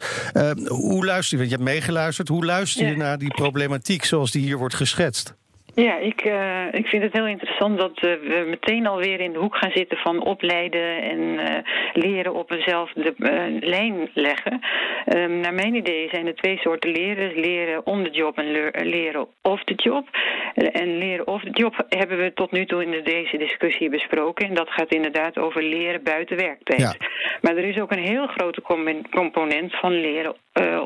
Hoe 0.66 1.04
luister 1.04 1.30
je? 1.32 1.36
Want 1.48 1.50
je 1.50 1.56
hebt 1.64 1.68
meegeluisterd. 1.78 2.28
Hoe 2.28 2.44
luister 2.44 2.77
Ja. 2.86 2.96
naar 2.96 3.18
die 3.18 3.34
problematiek 3.34 4.04
zoals 4.04 4.30
die 4.30 4.42
hier 4.42 4.58
wordt 4.58 4.74
geschetst? 4.74 5.34
Ja, 5.80 5.96
ik, 5.96 6.20
eh, 6.20 6.66
ik 6.72 6.86
vind 6.86 7.02
het 7.02 7.12
heel 7.12 7.26
interessant 7.26 7.78
dat 7.78 7.92
eh, 7.94 8.00
we 8.00 8.46
meteen 8.48 8.86
alweer 8.86 9.20
in 9.20 9.32
de 9.32 9.38
hoek 9.38 9.56
gaan 9.56 9.70
zitten 9.70 9.98
van 9.98 10.24
opleiden 10.24 11.02
en 11.02 11.38
eh, 11.38 11.62
leren 11.92 12.34
op 12.34 12.50
eenzelfde 12.50 13.14
eh, 13.18 13.42
lijn 13.60 14.10
leggen. 14.14 14.60
Ehm, 15.04 15.40
naar 15.40 15.54
mijn 15.54 15.74
idee 15.74 16.08
zijn 16.08 16.26
er 16.26 16.34
twee 16.34 16.58
soorten 16.58 16.90
leren. 16.90 17.40
Leren 17.40 17.86
on 17.86 18.04
the 18.04 18.10
job 18.10 18.38
en 18.38 18.72
leren 18.88 19.26
off 19.42 19.64
the 19.64 19.74
job. 19.74 20.08
En 20.54 20.98
leren 20.98 21.26
off 21.26 21.44
the 21.44 21.50
job 21.50 21.86
hebben 21.88 22.18
we 22.18 22.32
tot 22.34 22.52
nu 22.52 22.66
toe 22.66 22.84
in 22.84 23.04
deze 23.04 23.36
discussie 23.36 23.90
besproken. 23.90 24.48
En 24.48 24.54
dat 24.54 24.70
gaat 24.70 24.94
inderdaad 24.94 25.38
over 25.38 25.62
leren 25.62 26.02
buiten 26.02 26.36
werktijd. 26.36 26.80
Ja. 26.80 26.94
Maar 27.40 27.56
er 27.56 27.68
is 27.68 27.80
ook 27.80 27.92
een 27.92 28.04
heel 28.04 28.26
grote 28.26 28.62
com- 28.62 29.10
component 29.10 29.74
van 29.74 30.00
leren 30.00 30.34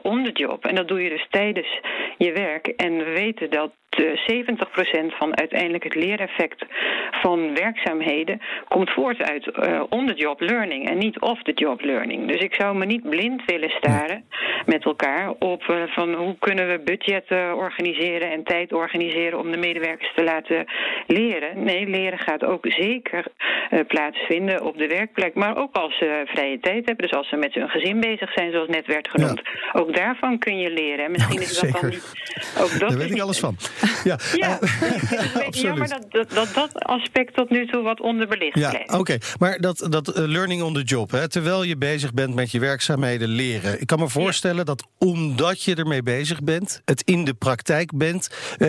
on 0.02 0.24
the 0.24 0.32
job. 0.32 0.66
En 0.66 0.74
dat 0.74 0.88
doe 0.88 1.02
je 1.02 1.08
dus 1.08 1.26
tijdens 1.30 1.80
je 2.24 2.32
werk. 2.32 2.66
En 2.66 2.96
we 2.96 3.10
weten 3.12 3.50
dat 3.50 3.70
eh, 3.88 4.04
70% 4.44 5.16
van 5.18 5.36
uiteindelijk 5.38 5.84
het 5.84 5.94
leereffect 5.94 6.64
van 7.10 7.54
werkzaamheden 7.54 8.40
komt 8.68 8.90
voort 8.90 9.22
uit 9.22 9.46
eh 9.50 9.82
on-the-job 9.88 10.40
learning 10.40 10.88
en 10.88 10.98
niet 10.98 11.20
off-the-job 11.20 11.80
learning. 11.80 12.28
Dus 12.28 12.40
ik 12.40 12.54
zou 12.54 12.76
me 12.76 12.84
niet 12.86 13.10
blind 13.10 13.42
willen 13.44 13.70
staren 13.70 14.24
met 14.66 14.84
elkaar 14.84 15.30
op 15.38 15.62
eh, 15.62 15.82
van 15.86 16.14
hoe 16.14 16.36
kunnen 16.38 16.68
we 16.68 16.80
budgetten 16.84 17.56
organiseren 17.56 18.30
en 18.30 18.42
tijd 18.44 18.72
organiseren 18.72 19.38
om 19.38 19.50
de 19.50 19.56
medewerkers 19.56 20.12
te 20.14 20.24
laten 20.24 20.64
leren. 21.06 21.64
Nee, 21.64 21.86
leren 21.86 22.18
gaat 22.18 22.44
ook 22.44 22.66
zeker 22.68 23.24
eh, 23.70 23.80
plaatsvinden 23.86 24.62
op 24.64 24.76
de 24.78 24.86
werkplek, 24.86 25.34
maar 25.34 25.56
ook 25.56 25.76
als 25.76 25.98
ze 25.98 26.22
vrije 26.26 26.60
tijd 26.60 26.86
hebben. 26.86 27.08
Dus 27.08 27.18
als 27.18 27.28
ze 27.28 27.36
met 27.36 27.54
hun 27.54 27.68
gezin 27.68 28.00
bezig 28.00 28.32
zijn, 28.32 28.52
zoals 28.52 28.68
net 28.68 28.86
werd 28.86 29.08
genoemd. 29.10 29.42
Ook 29.72 29.94
daarvan 29.94 30.38
kun 30.38 30.58
je 30.58 30.70
leren. 30.70 31.04
En 31.04 31.10
misschien 31.10 31.34
Ja, 31.34 31.40
is 31.40 31.58
dat 31.60 31.70
zeker. 31.70 31.80
dan 31.80 31.90
niet. 31.90 32.11
Ook 32.58 32.70
dat 32.70 32.88
Daar 32.88 32.98
weet 32.98 33.10
ik 33.10 33.20
alles 33.20 33.38
van. 33.38 33.56
Ja, 34.04 34.18
ja, 34.32 34.58
beetje 34.58 35.62
jammer 35.62 35.88
dat 35.98 36.06
dat, 36.08 36.30
dat 36.30 36.54
dat 36.54 36.84
aspect 36.84 37.34
tot 37.34 37.50
nu 37.50 37.66
toe 37.66 37.82
wat 37.82 38.00
onderbelicht 38.00 38.58
Ja, 38.58 38.84
oké. 38.86 39.16
Maar 39.38 39.58
dat, 39.58 39.86
dat 39.90 40.08
eh, 40.08 40.24
learning 40.26 40.62
on 40.62 40.74
the 40.74 40.82
job, 40.82 41.10
hè, 41.10 41.28
terwijl 41.28 41.62
je 41.62 41.76
bezig 41.76 42.14
bent 42.14 42.34
met 42.34 42.50
je 42.50 42.60
werkzaamheden 42.60 43.28
leren. 43.28 43.80
Ik 43.80 43.86
kan 43.86 43.98
me 43.98 44.08
voorstellen 44.08 44.66
dat 44.66 44.88
omdat 44.98 45.62
je 45.62 45.74
ermee 45.74 46.02
bezig 46.02 46.42
bent, 46.42 46.82
het 46.84 47.02
in 47.02 47.24
de 47.24 47.34
praktijk 47.34 47.96
bent, 47.96 48.56
eh, 48.58 48.68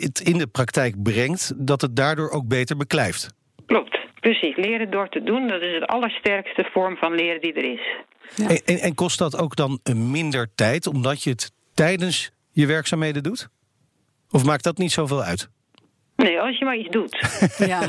het 0.00 0.20
in 0.20 0.38
de 0.38 0.46
praktijk 0.46 1.02
brengt, 1.02 1.52
dat 1.56 1.80
het 1.80 1.96
daardoor 1.96 2.30
ook 2.30 2.48
beter 2.48 2.76
beklijft. 2.76 3.34
Klopt, 3.66 3.98
precies. 4.20 4.56
Leren 4.56 4.90
door 4.90 5.08
te 5.08 5.22
doen, 5.22 5.48
dat 5.48 5.62
is 5.62 5.74
het 5.74 5.86
allersterkste 5.86 6.68
vorm 6.72 6.96
van 6.96 7.14
leren 7.14 7.40
die 7.40 7.52
er 7.52 7.72
is. 7.72 7.96
Ja. 8.36 8.48
En, 8.48 8.60
en, 8.64 8.78
en 8.78 8.94
kost 8.94 9.18
dat 9.18 9.38
ook 9.38 9.56
dan 9.56 9.80
minder 9.94 10.48
tijd, 10.54 10.86
omdat 10.86 11.22
je 11.22 11.30
het 11.30 11.52
tijdens 11.74 12.32
je 12.54 12.66
werkzaamheden 12.66 13.22
doet? 13.22 13.48
Of 14.30 14.44
maakt 14.44 14.64
dat 14.64 14.78
niet 14.78 14.92
zoveel 14.92 15.22
uit? 15.22 15.48
Nee, 16.16 16.40
als 16.40 16.58
je 16.58 16.64
maar 16.64 16.76
iets 16.76 16.90
doet. 16.90 17.18
Ja. 17.58 17.80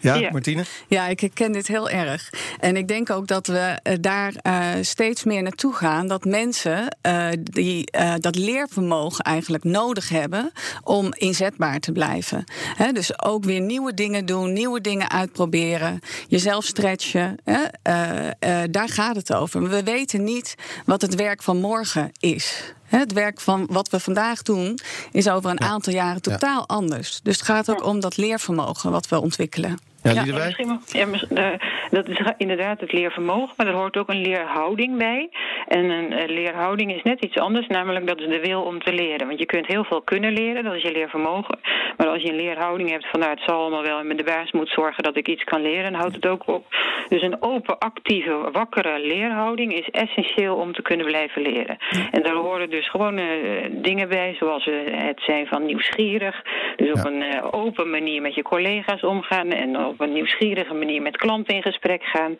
Ja, 0.00 0.14
Ja. 0.14 0.30
Martine? 0.30 0.64
Ja, 0.88 1.06
ik 1.06 1.20
herken 1.20 1.52
dit 1.52 1.66
heel 1.66 1.90
erg. 1.90 2.30
En 2.60 2.76
ik 2.76 2.88
denk 2.88 3.10
ook 3.10 3.26
dat 3.26 3.46
we 3.46 3.78
eh, 3.82 3.94
daar 4.00 4.34
eh, 4.42 4.68
steeds 4.80 5.24
meer 5.24 5.42
naartoe 5.42 5.72
gaan. 5.74 6.08
Dat 6.08 6.24
mensen 6.24 6.96
eh, 7.00 7.28
die 7.42 7.90
eh, 7.90 8.14
dat 8.18 8.36
leervermogen 8.36 9.24
eigenlijk 9.24 9.64
nodig 9.64 10.08
hebben 10.08 10.52
om 10.82 11.12
inzetbaar 11.14 11.78
te 11.80 11.92
blijven. 11.92 12.44
Hè, 12.76 12.92
dus 12.92 13.22
ook 13.24 13.44
weer 13.44 13.60
nieuwe 13.60 13.94
dingen 13.94 14.26
doen, 14.26 14.52
nieuwe 14.52 14.80
dingen 14.80 15.10
uitproberen, 15.10 16.00
jezelf 16.28 16.64
stretchen. 16.64 17.36
Hè, 17.44 17.62
eh, 17.82 18.28
eh, 18.28 18.68
daar 18.70 18.88
gaat 18.88 19.16
het 19.16 19.34
over. 19.34 19.68
We 19.68 19.82
weten 19.82 20.24
niet 20.24 20.54
wat 20.84 21.00
het 21.02 21.14
werk 21.14 21.42
van 21.42 21.56
morgen 21.60 22.10
is. 22.20 22.74
Het 22.98 23.12
werk 23.12 23.40
van 23.40 23.66
wat 23.70 23.88
we 23.88 24.00
vandaag 24.00 24.42
doen 24.42 24.78
is 25.12 25.28
over 25.28 25.50
een 25.50 25.60
aantal 25.60 25.92
jaren 25.92 26.22
totaal 26.22 26.68
anders. 26.68 27.20
Dus 27.22 27.36
het 27.36 27.44
gaat 27.44 27.70
ook 27.70 27.84
om 27.84 28.00
dat 28.00 28.16
leervermogen 28.16 28.90
wat 28.90 29.08
we 29.08 29.20
ontwikkelen. 29.20 29.78
Ja, 30.02 30.24
Ja. 30.24 31.06
Misschien 31.06 31.36
ja, 31.36 31.52
eh, 31.52 31.58
dat 31.90 32.08
is 32.08 32.20
inderdaad 32.36 32.80
het 32.80 32.92
leervermogen, 32.92 33.54
maar 33.56 33.66
er 33.66 33.72
hoort 33.72 33.96
ook 33.96 34.08
een 34.08 34.20
leerhouding 34.20 34.98
bij. 34.98 35.30
En 35.68 35.90
een 35.90 36.12
eh, 36.12 36.28
leerhouding 36.28 36.94
is 36.94 37.02
net 37.02 37.24
iets 37.24 37.36
anders, 37.36 37.66
namelijk 37.66 38.06
dat 38.06 38.20
is 38.20 38.28
de 38.28 38.40
wil 38.40 38.62
om 38.62 38.82
te 38.82 38.92
leren. 38.92 39.26
Want 39.26 39.38
je 39.38 39.46
kunt 39.46 39.66
heel 39.66 39.84
veel 39.84 40.02
kunnen 40.02 40.32
leren, 40.32 40.64
dat 40.64 40.74
is 40.74 40.82
je 40.82 40.92
leervermogen. 40.92 41.58
Maar 41.96 42.06
als 42.06 42.22
je 42.22 42.28
een 42.28 42.36
leerhouding 42.36 42.90
hebt 42.90 43.06
van 43.10 43.20
nou, 43.20 43.32
het 43.32 43.42
zal 43.46 43.60
allemaal 43.60 43.82
wel 43.82 43.98
en 43.98 44.16
de 44.16 44.24
baas 44.24 44.52
moet 44.52 44.68
zorgen 44.68 45.02
dat 45.02 45.16
ik 45.16 45.28
iets 45.28 45.44
kan 45.44 45.62
leren, 45.62 45.90
dan 45.90 46.00
houdt 46.00 46.14
het 46.14 46.26
ook 46.26 46.46
op. 46.46 46.64
Dus 47.08 47.22
een 47.22 47.42
open, 47.42 47.78
actieve, 47.78 48.50
wakkere 48.52 49.00
leerhouding 49.00 49.74
is 49.74 49.90
essentieel 49.90 50.56
om 50.56 50.72
te 50.72 50.82
kunnen 50.82 51.06
blijven 51.06 51.42
leren. 51.42 51.78
En 52.10 52.22
daar 52.22 52.34
horen 52.34 52.70
dus 52.70 52.90
gewoon 52.90 53.18
eh, 53.18 53.26
dingen 53.70 54.08
bij, 54.08 54.34
zoals 54.38 54.68
het 54.90 55.20
zijn 55.20 55.46
van 55.46 55.66
nieuwsgierig. 55.66 56.42
Dus 56.76 56.92
op 56.92 57.04
een 57.04 57.42
open 57.52 57.90
manier 57.90 58.22
met 58.22 58.34
je 58.34 58.42
collega's 58.42 59.02
omgaan 59.02 59.50
en 59.50 59.91
op 59.92 60.00
een 60.00 60.12
nieuwsgierige 60.12 60.74
manier 60.74 61.02
met 61.02 61.16
klanten 61.16 61.54
in 61.54 61.62
gesprek 61.62 62.02
gaan. 62.02 62.36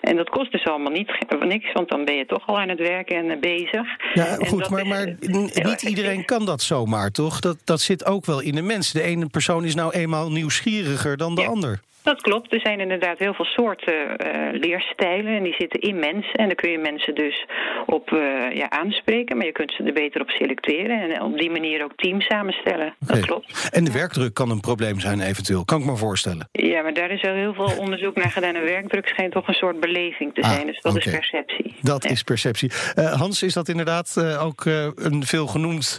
En 0.00 0.16
dat 0.16 0.28
kost 0.28 0.52
dus 0.52 0.64
allemaal 0.66 0.92
niet, 0.92 1.10
niks, 1.40 1.72
want 1.72 1.88
dan 1.88 2.04
ben 2.04 2.14
je 2.14 2.26
toch 2.26 2.46
al 2.46 2.58
aan 2.58 2.68
het 2.68 2.78
werken 2.78 3.16
en 3.16 3.30
eh, 3.30 3.40
bezig. 3.40 3.86
Ja, 4.14 4.26
En 4.26 4.46
goed, 4.46 4.70
maar, 4.70 4.86
maar 4.86 5.06
eh, 5.06 5.64
niet 5.64 5.82
iedereen 5.82 6.24
kan 6.24 6.44
dat 6.46 6.62
zomaar, 6.62 7.10
toch? 7.10 7.40
Dat, 7.40 7.56
dat 7.64 7.80
zit 7.80 8.06
ook 8.06 8.24
wel 8.24 8.40
in 8.40 8.54
de 8.54 8.62
mens. 8.62 8.92
De 8.92 9.02
ene 9.02 9.26
persoon 9.26 9.64
is 9.64 9.74
nou 9.74 9.92
eenmaal 9.92 10.30
nieuwsgieriger 10.30 11.16
dan 11.16 11.34
de 11.34 11.40
Ja. 11.40 11.46
ander. 11.48 11.80
Dat 12.06 12.20
klopt. 12.20 12.52
Er 12.52 12.60
zijn 12.60 12.80
inderdaad 12.80 13.18
heel 13.18 13.34
veel 13.34 13.44
soorten 13.44 14.16
eh, 14.16 14.60
leerstijlen 14.60 15.36
en 15.36 15.42
die 15.42 15.54
zitten 15.58 15.80
in 15.80 15.98
mensen. 15.98 16.32
En 16.34 16.46
daar 16.46 16.54
kun 16.54 16.70
je 16.70 16.78
mensen 16.78 17.14
dus 17.14 17.46
op 17.86 18.12
eh, 18.12 18.18
ja, 18.56 18.70
aanspreken, 18.70 19.36
maar 19.36 19.46
je 19.46 19.52
kunt 19.52 19.72
ze 19.72 19.82
er 19.82 19.92
beter 19.92 20.20
op 20.20 20.30
selecteren 20.30 21.00
en 21.00 21.22
op 21.22 21.38
die 21.38 21.50
manier 21.50 21.84
ook 21.84 21.92
teams 21.96 22.24
samenstellen. 22.26 22.94
Dat 22.98 23.20
klopt. 23.20 23.68
En 23.72 23.84
de 23.84 23.92
werkdruk 23.92 24.34
kan 24.34 24.50
een 24.50 24.60
probleem 24.60 25.00
zijn 25.00 25.20
eventueel, 25.20 25.64
kan 25.64 25.80
ik 25.80 25.86
me 25.86 25.96
voorstellen. 25.96 26.48
Ja, 26.52 26.82
maar 26.82 26.94
daar 26.94 27.10
is 27.10 27.22
al 27.24 27.34
heel 27.34 27.54
veel 27.54 27.72
onderzoek 27.78 28.14
naar 28.16 28.30
gedaan. 28.30 28.54
En 28.54 28.62
werkdruk 28.64 29.08
schijnt 29.08 29.32
toch 29.32 29.48
een 29.48 29.54
soort 29.54 29.80
beleving 29.80 30.34
te 30.34 30.42
Ah, 30.42 30.50
zijn. 30.52 30.66
dus 30.66 30.80
dat 30.80 30.96
is 30.96 31.04
perceptie. 31.10 31.74
Dat 31.80 32.02
Ja. 32.04 32.10
is 32.10 32.22
perceptie. 32.22 32.70
Eh, 32.94 33.12
Hans, 33.12 33.42
is 33.42 33.52
dat 33.52 33.68
inderdaad 33.68 34.36
ook 34.40 34.64
een 34.94 35.22
veel 35.26 35.46
genoemd 35.46 35.98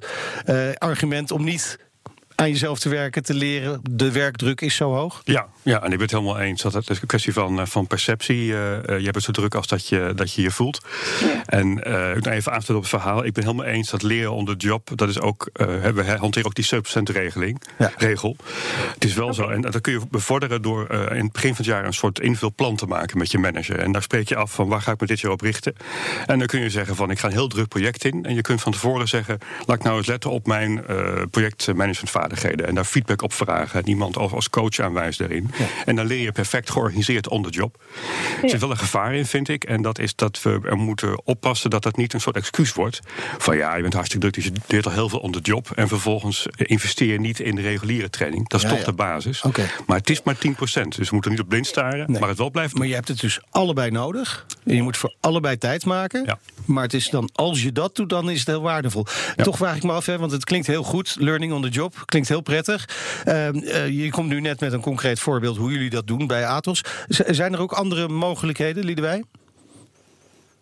argument 0.77 1.31
om 1.31 1.43
niet 1.43 1.86
aan 2.39 2.49
jezelf 2.49 2.79
te 2.79 2.89
werken, 2.89 3.23
te 3.23 3.33
leren? 3.33 3.79
De 3.91 4.11
werkdruk 4.11 4.61
is 4.61 4.75
zo 4.75 4.93
hoog? 4.93 5.21
Ja, 5.23 5.47
ja, 5.61 5.77
en 5.77 5.83
ik 5.83 5.89
ben 5.89 6.01
het 6.01 6.11
helemaal 6.11 6.39
eens. 6.39 6.61
Dat 6.61 6.73
het 6.73 6.89
is 6.89 7.01
een 7.01 7.07
kwestie 7.07 7.33
van, 7.33 7.59
eh, 7.59 7.65
van 7.65 7.87
perceptie. 7.87 8.53
Eh, 8.53 8.77
eh, 8.77 8.83
je 8.97 9.03
hebt 9.03 9.15
het 9.15 9.23
zo 9.23 9.31
druk 9.31 9.55
als 9.55 9.67
dat 9.67 9.87
je 9.87 10.11
dat 10.15 10.33
je, 10.33 10.41
je 10.41 10.51
voelt. 10.51 10.81
En 11.45 11.83
eh, 11.83 12.15
ik 12.15 12.23
nog 12.23 12.33
even 12.33 12.51
aansluiten 12.51 12.75
op 12.75 12.81
het 12.81 12.89
verhaal. 12.89 13.25
Ik 13.25 13.33
ben 13.33 13.43
helemaal 13.43 13.65
eens 13.65 13.89
dat 13.89 14.01
leren 14.01 14.31
on 14.31 14.45
the 14.45 14.53
job, 14.57 14.89
dat 14.95 15.09
is 15.09 15.19
ook, 15.19 15.49
eh, 15.53 15.65
we 15.67 16.15
hanteren 16.19 16.47
ook 16.47 16.55
die 16.55 16.65
7% 16.65 17.09
regeling, 17.09 17.61
Ja. 17.77 17.91
regel. 17.97 18.35
Het 18.93 19.03
is 19.05 19.13
wel 19.13 19.33
zo. 19.33 19.47
En 19.49 19.61
dat 19.61 19.81
kun 19.81 19.93
je 19.93 20.01
bevorderen 20.11 20.61
door 20.61 20.87
eh, 20.87 21.17
in 21.17 21.23
het 21.23 21.31
begin 21.31 21.49
van 21.55 21.57
het 21.57 21.65
jaar 21.65 21.85
een 21.85 21.93
soort 21.93 22.19
invulplan 22.19 22.75
te 22.75 22.85
maken 22.85 23.17
met 23.17 23.31
je 23.31 23.37
manager. 23.37 23.79
En 23.79 23.91
daar 23.91 24.01
spreek 24.03 24.29
je 24.29 24.35
af 24.35 24.51
van 24.51 24.67
waar 24.67 24.81
ga 24.81 24.91
ik 24.91 24.99
me 25.01 25.07
dit 25.07 25.19
jaar 25.19 25.31
op 25.31 25.41
richten. 25.41 25.75
En 26.25 26.37
dan 26.39 26.47
kun 26.47 26.59
je 26.61 26.69
zeggen 26.69 26.95
van 26.95 27.11
ik 27.11 27.19
ga 27.19 27.27
een 27.27 27.33
heel 27.33 27.47
druk 27.47 27.67
project 27.67 28.03
in. 28.05 28.25
En 28.25 28.35
je 28.35 28.41
kunt 28.41 28.61
van 28.61 28.71
tevoren 28.71 29.07
zeggen, 29.07 29.37
laat 29.65 29.77
ik 29.77 29.83
nou 29.83 29.97
eens 29.97 30.07
letten 30.07 30.31
op 30.31 30.47
mijn 30.47 30.85
eh 30.87 31.21
En 32.35 32.75
daar 32.75 32.85
feedback 32.85 33.21
op 33.21 33.33
vragen. 33.33 33.79
En 33.81 33.87
iemand 33.89 34.17
als- 34.17 34.31
als 34.31 34.49
coach 34.49 34.79
aanwijst 34.79 35.19
daarin. 35.19 35.51
En 35.85 35.95
dan 35.95 36.05
leer 36.05 36.21
je 36.21 36.31
perfect 36.31 36.69
georganiseerd 36.69 37.27
on 37.27 37.43
the 37.43 37.49
job. 37.49 37.77
Er 38.43 38.49
zit 38.49 38.59
wel 38.59 38.71
een 38.71 38.77
gevaar 38.77 39.15
in, 39.15 39.25
vind 39.25 39.49
ik. 39.49 39.63
En 39.63 39.81
dat 39.81 39.99
is 39.99 40.15
dat 40.15 40.41
we 40.41 40.59
er 40.63 40.77
moeten 40.77 41.25
oppassen 41.25 41.69
dat 41.69 41.83
dat 41.83 41.97
niet 41.97 42.13
een 42.13 42.21
soort 42.21 42.35
excuus 42.35 42.73
wordt. 42.73 42.99
Van 43.37 43.57
ja, 43.57 43.75
je 43.75 43.81
bent 43.81 43.93
hartstikke 43.93 44.29
druk, 44.29 44.43
dus 44.43 44.53
je 44.53 44.61
leert 44.67 44.85
al 44.85 44.91
heel 44.91 45.09
veel 45.09 45.19
on 45.19 45.31
the 45.31 45.39
job. 45.39 45.71
En 45.75 45.87
vervolgens 45.87 46.47
eh, 46.47 46.51
investeer 46.69 47.11
je 47.11 47.19
niet 47.19 47.39
in 47.39 47.55
de 47.55 47.61
reguliere 47.61 48.09
training. 48.09 48.47
Dat 48.49 48.63
is 48.63 48.69
Ja, 48.69 48.75
toch 48.75 48.85
de 48.85 48.93
basis. 48.93 49.41
Oké. 49.41 49.69
Maar 49.85 49.97
het 49.97 50.09
is 50.09 50.23
maar 50.23 50.35
10%. 50.37 50.95
Dus 50.95 51.07
we 51.09 51.13
moeten 51.13 51.31
niet 51.31 51.39
op 51.39 51.47
blind 51.49 51.67
staren. 51.67 52.11
Nee. 52.11 52.19
Maar 52.19 52.29
het 52.29 52.37
wel 52.37 52.51
blijft 52.51 52.77
Maar 52.77 52.87
je 52.87 52.93
hebt 52.93 53.07
het 53.07 53.19
dus 53.19 53.39
allebei 53.49 53.91
nodig. 53.91 54.45
En 54.65 54.75
je 54.75 54.81
moet 54.81 54.97
voor 54.97 55.15
allebei 55.19 55.57
tijd 55.57 55.85
maken. 55.85 56.23
Ja. 56.25 56.39
Maar 56.65 56.83
het 56.83 56.93
is 56.93 57.09
dan, 57.09 57.29
als 57.33 57.63
je 57.63 57.71
dat 57.71 57.95
doet, 57.95 58.09
dan 58.09 58.29
is 58.29 58.39
het 58.39 58.47
heel 58.47 58.61
waardevol. 58.61 59.05
Toch 59.35 59.57
vraag 59.57 59.75
ik 59.75 59.83
me 59.83 59.91
af, 59.91 60.05
hè, 60.05 60.17
want 60.17 60.31
het 60.31 60.43
klinkt 60.43 60.67
heel 60.67 60.83
goed. 60.83 61.15
Learning 61.19 61.53
on 61.53 61.61
the 61.61 61.69
job 61.69 61.93
klinkt 62.17 62.29
heel 62.29 62.41
prettig. 62.55 62.85
Ehm, 63.25 63.55
eh, 63.57 64.03
je 64.03 64.09
komt 64.11 64.29
nu 64.29 64.41
net 64.41 64.59
met 64.59 64.73
een 64.73 64.81
concreet 64.81 65.19
voorbeeld 65.19 65.57
hoe 65.57 65.71
jullie 65.71 65.89
dat 65.89 66.07
doen 66.07 66.27
bij 66.27 66.45
Atos. 66.45 66.83
Z- 67.07 67.19
zijn 67.19 67.53
er 67.53 67.61
ook 67.61 67.71
andere 67.71 68.07
mogelijkheden, 68.07 68.85
Liedewij? 68.85 69.23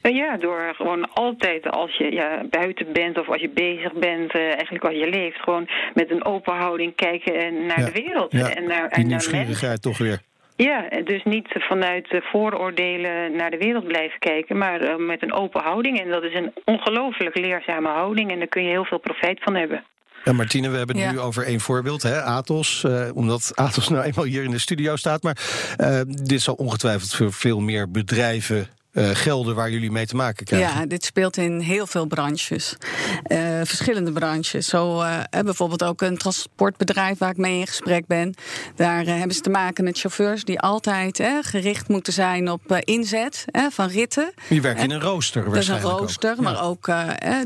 Eh, 0.01 0.15
Ja, 0.15 0.37
door 0.37 0.73
gewoon 0.75 1.13
altijd 1.13 1.69
als 1.69 1.97
je 1.97 2.11
ja, 2.11 2.43
buiten 2.49 2.93
bent 2.93 3.17
of 3.19 3.29
als 3.29 3.41
je 3.41 3.49
bezig 3.49 3.93
bent, 3.93 4.31
eh, 4.33 4.41
eigenlijk 4.41 4.83
als 4.83 4.93
je 4.93 5.09
leeft, 5.09 5.39
gewoon 5.39 5.67
met 5.93 6.11
een 6.11 6.25
open 6.25 6.53
houding 6.55 6.95
kijken 6.95 7.65
naar 7.65 7.79
Ja. 7.79 7.85
de 7.85 7.91
wereld 7.91 8.31
Ja, 8.31 8.49
en 8.55 8.67
naar, 8.67 8.89
die 8.89 8.97
en 9.03 9.07
nieuwsgierigheid 9.07 9.81
toch 9.81 9.97
weer. 9.97 10.19
Ja, 10.57 10.89
dus 11.03 11.23
niet 11.23 11.47
vanuit 11.51 12.07
vooroordelen 12.31 13.35
naar 13.35 13.51
de 13.51 13.57
wereld 13.57 13.87
blijven 13.87 14.19
kijken, 14.19 14.57
maar 14.57 14.99
met 15.01 15.21
een 15.23 15.33
open 15.33 15.61
houding. 15.61 15.99
En 15.99 16.09
dat 16.09 16.23
is 16.23 16.33
een 16.35 16.51
ongelooflijk 16.65 17.37
leerzame 17.37 17.87
houding 17.89 18.31
en 18.31 18.37
daar 18.39 18.47
kun 18.47 18.63
je 18.63 18.69
heel 18.69 18.85
veel 18.85 18.97
profijt 18.99 19.39
van 19.43 19.55
hebben. 19.55 19.83
Ja, 20.25 20.33
Martine, 20.33 20.69
we 20.69 20.77
hebben 20.77 20.95
het 20.95 21.05
Ja. 21.05 21.11
nu 21.11 21.19
over 21.19 21.43
één 21.45 21.59
voorbeeld, 21.59 22.03
hè, 22.03 22.21
Atos. 22.23 22.83
eh, 22.83 23.09
omdat 23.13 23.51
Atos 23.55 23.89
nou 23.89 24.03
eenmaal 24.03 24.25
hier 24.25 24.43
in 24.43 24.51
de 24.51 24.59
studio 24.59 24.95
staat. 24.95 25.23
Maar 25.23 25.37
eh, 25.77 25.99
dit 26.07 26.41
zal 26.41 26.53
ongetwijfeld 26.53 27.13
voor 27.15 27.33
veel 27.33 27.59
meer 27.59 27.91
bedrijven 27.91 28.67
eh, 28.95 29.09
gelden 29.13 29.55
waar 29.55 29.71
jullie 29.71 29.91
mee 29.91 30.05
te 30.05 30.15
maken 30.15 30.45
krijgen. 30.45 30.79
Ja, 30.79 30.85
dit 30.85 31.05
speelt 31.05 31.37
in 31.37 31.59
heel 31.59 31.87
veel 31.87 32.05
branches. 32.05 32.75
Eh, 33.23 33.37
verschillende 33.63 34.11
branches. 34.11 34.67
Zo 34.67 35.01
eh, 35.01 35.19
bijvoorbeeld 35.29 35.83
ook 35.83 36.01
een 36.01 36.17
transportbedrijf 36.17 37.17
waar 37.17 37.29
ik 37.29 37.37
mee 37.37 37.59
in 37.59 37.67
gesprek 37.67 38.07
ben. 38.07 38.33
Daar 38.75 39.05
hebben 39.05 39.35
ze 39.35 39.41
te 39.41 39.49
maken 39.49 39.83
met 39.83 39.99
chauffeurs 39.99 40.43
die 40.43 40.59
altijd 40.59 41.23
gericht 41.41 41.87
moeten 41.87 42.13
zijn 42.13 42.51
op 42.51 42.75
inzet 42.79 43.45
van 43.69 43.87
ritten. 43.87 44.33
Je 44.49 44.61
werkt 44.61 44.81
in 44.81 44.91
een 44.91 45.01
rooster 45.01 45.43
Dat 45.43 45.55
is 45.55 45.67
een 45.67 45.73
waarschijnlijk 45.73 46.01
ook. 46.01 46.07
rooster, 46.07 46.41
maar 46.41 46.63
ook 46.63 46.85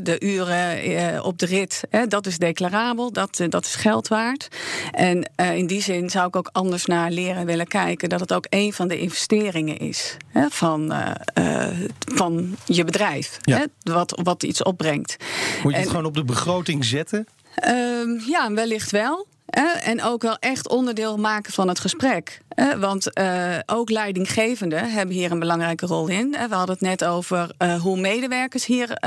de 0.03 0.19
uren 0.19 1.23
op 1.23 1.39
de 1.39 1.45
rit. 1.45 1.81
dat 2.07 2.25
is 2.25 2.37
declarabel, 2.37 3.11
dat, 3.11 3.43
dat 3.49 3.65
is 3.65 3.75
geld 3.75 4.07
waard. 4.07 4.47
En 4.91 5.31
in 5.35 5.67
die 5.67 5.81
zin 5.81 6.09
zou 6.09 6.27
ik 6.27 6.35
ook 6.35 6.49
anders 6.51 6.85
naar 6.85 7.11
leren 7.11 7.45
willen 7.45 7.67
kijken. 7.67 8.09
Dat 8.09 8.19
het 8.19 8.33
ook 8.33 8.45
een 8.49 8.73
van 8.73 8.87
de 8.87 8.99
investeringen 8.99 9.77
is 9.77 10.17
van, 10.49 10.93
eh, 11.39 11.67
van 12.15 12.55
je 12.65 12.83
bedrijf. 12.83 13.37
Ja. 13.41 13.57
Hè, 13.57 13.63
wat, 13.93 14.19
wat 14.23 14.43
iets 14.43 14.63
opbrengt. 14.63 15.15
Moet 15.63 15.73
je 15.73 15.79
het 15.79 15.89
gewoon 15.89 16.05
op 16.05 16.15
de 16.15 16.23
begroting 16.23 16.85
zetten? 16.85 17.27
Ehm, 17.55 18.09
ja, 18.27 18.53
wellicht 18.53 18.91
wel. 18.91 19.27
hè, 19.45 19.67
en 19.67 20.03
ook 20.03 20.21
wel 20.21 20.37
echt 20.39 20.69
onderdeel 20.69 21.17
maken 21.17 21.53
van 21.53 21.67
het 21.67 21.79
gesprek. 21.79 22.41
hè, 22.49 22.79
want 22.79 23.13
eh, 23.13 23.57
ook 23.65 23.89
leidinggevenden 23.89 24.91
hebben 24.91 25.15
hier 25.15 25.31
een 25.31 25.39
belangrijke 25.39 25.85
rol 25.85 26.07
in. 26.07 26.35
hè. 26.37 26.47
we 26.47 26.55
hadden 26.55 26.75
het 26.75 26.85
net 26.85 27.05
over 27.05 27.51
eh, 27.57 27.81
hoe 27.81 27.99
medewerkers 27.99 28.65
hier 28.65 28.97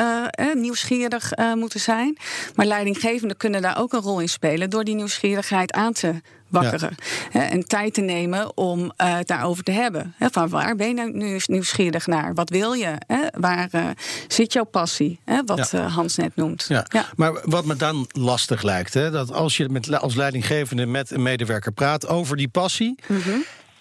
nieuwsgierig 0.54 1.32
moeten 1.54 1.80
zijn. 1.80 2.16
Maar 2.54 2.66
leidinggevenden 2.66 3.36
kunnen 3.36 3.62
daar 3.62 3.78
ook 3.78 3.92
een 3.92 4.00
rol 4.00 4.20
in 4.20 4.28
spelen 4.28 4.70
door 4.70 4.84
die 4.84 4.94
nieuwsgierigheid 4.94 5.72
aan 5.72 5.92
te 5.92 6.20
wakkeren. 6.52 6.94
Hè, 7.30 7.40
en 7.40 7.66
tijd 7.66 7.94
te 7.94 8.00
nemen 8.00 8.56
om 8.56 8.92
eh, 8.96 9.16
het 9.16 9.26
daarover 9.26 9.64
te 9.64 9.70
hebben. 9.72 10.14
Van 10.18 10.48
waar 10.48 10.76
ben 10.76 10.88
je 10.88 10.94
nou 10.94 11.12
nu 11.12 11.40
nieuwsgierig 11.46 12.06
naar? 12.06 12.34
Wat 12.34 12.50
wil 12.50 12.72
je? 12.72 12.94
Waar 13.38 13.68
eh, 13.70 13.84
zit 14.28 14.52
jouw 14.52 14.64
passie? 14.64 15.20
Wat 15.46 15.70
Ja. 15.70 15.78
eh, 15.84 15.94
Hans 15.94 16.16
net 16.16 16.36
noemt. 16.36 16.64
Ja. 16.68 16.84
Ja. 16.88 17.06
Maar 17.16 17.40
wat 17.44 17.64
me 17.64 17.76
dan 17.76 18.06
lastig 18.12 18.62
lijkt, 18.62 18.94
hè, 18.94 19.10
dat 19.10 19.32
als 19.32 19.56
je 19.56 19.68
met, 19.68 20.00
als 20.00 20.14
leidinggevende 20.14 20.86
met 20.86 21.10
een 21.10 21.22
medewerker 21.22 21.72
praat 21.72 22.06
over 22.08 22.36
die 22.36 22.48
passie. 22.48 22.98
Mhm. 23.06 23.30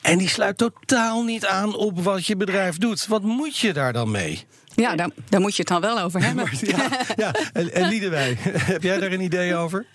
En 0.02 0.18
die 0.18 0.30
sluit 0.30 0.58
totaal 0.58 1.24
niet 1.24 1.46
aan 1.46 1.76
op 1.76 2.04
wat 2.04 2.26
je 2.26 2.36
bedrijf 2.36 2.78
doet. 2.78 3.08
Wat 3.08 3.22
moet 3.22 3.58
je 3.58 3.74
daar 3.74 3.94
dan 3.94 4.12
mee? 4.12 4.46
Ja, 4.76 4.96
daar, 4.96 5.10
daar 5.30 5.42
moet 5.42 5.56
je 5.56 5.60
het 5.62 5.68
dan 5.72 5.82
wel 5.82 6.00
over 6.00 6.24
hebben. 6.28 6.48
Ja, 6.62 6.90
ja. 7.16 7.34
En, 7.54 7.74
en 7.74 7.88
Liedewij, 7.88 8.38
heb 8.74 8.84
jij 8.84 9.00
daar 9.00 9.12
een 9.12 9.22
idee 9.22 9.56
over? 9.56 9.86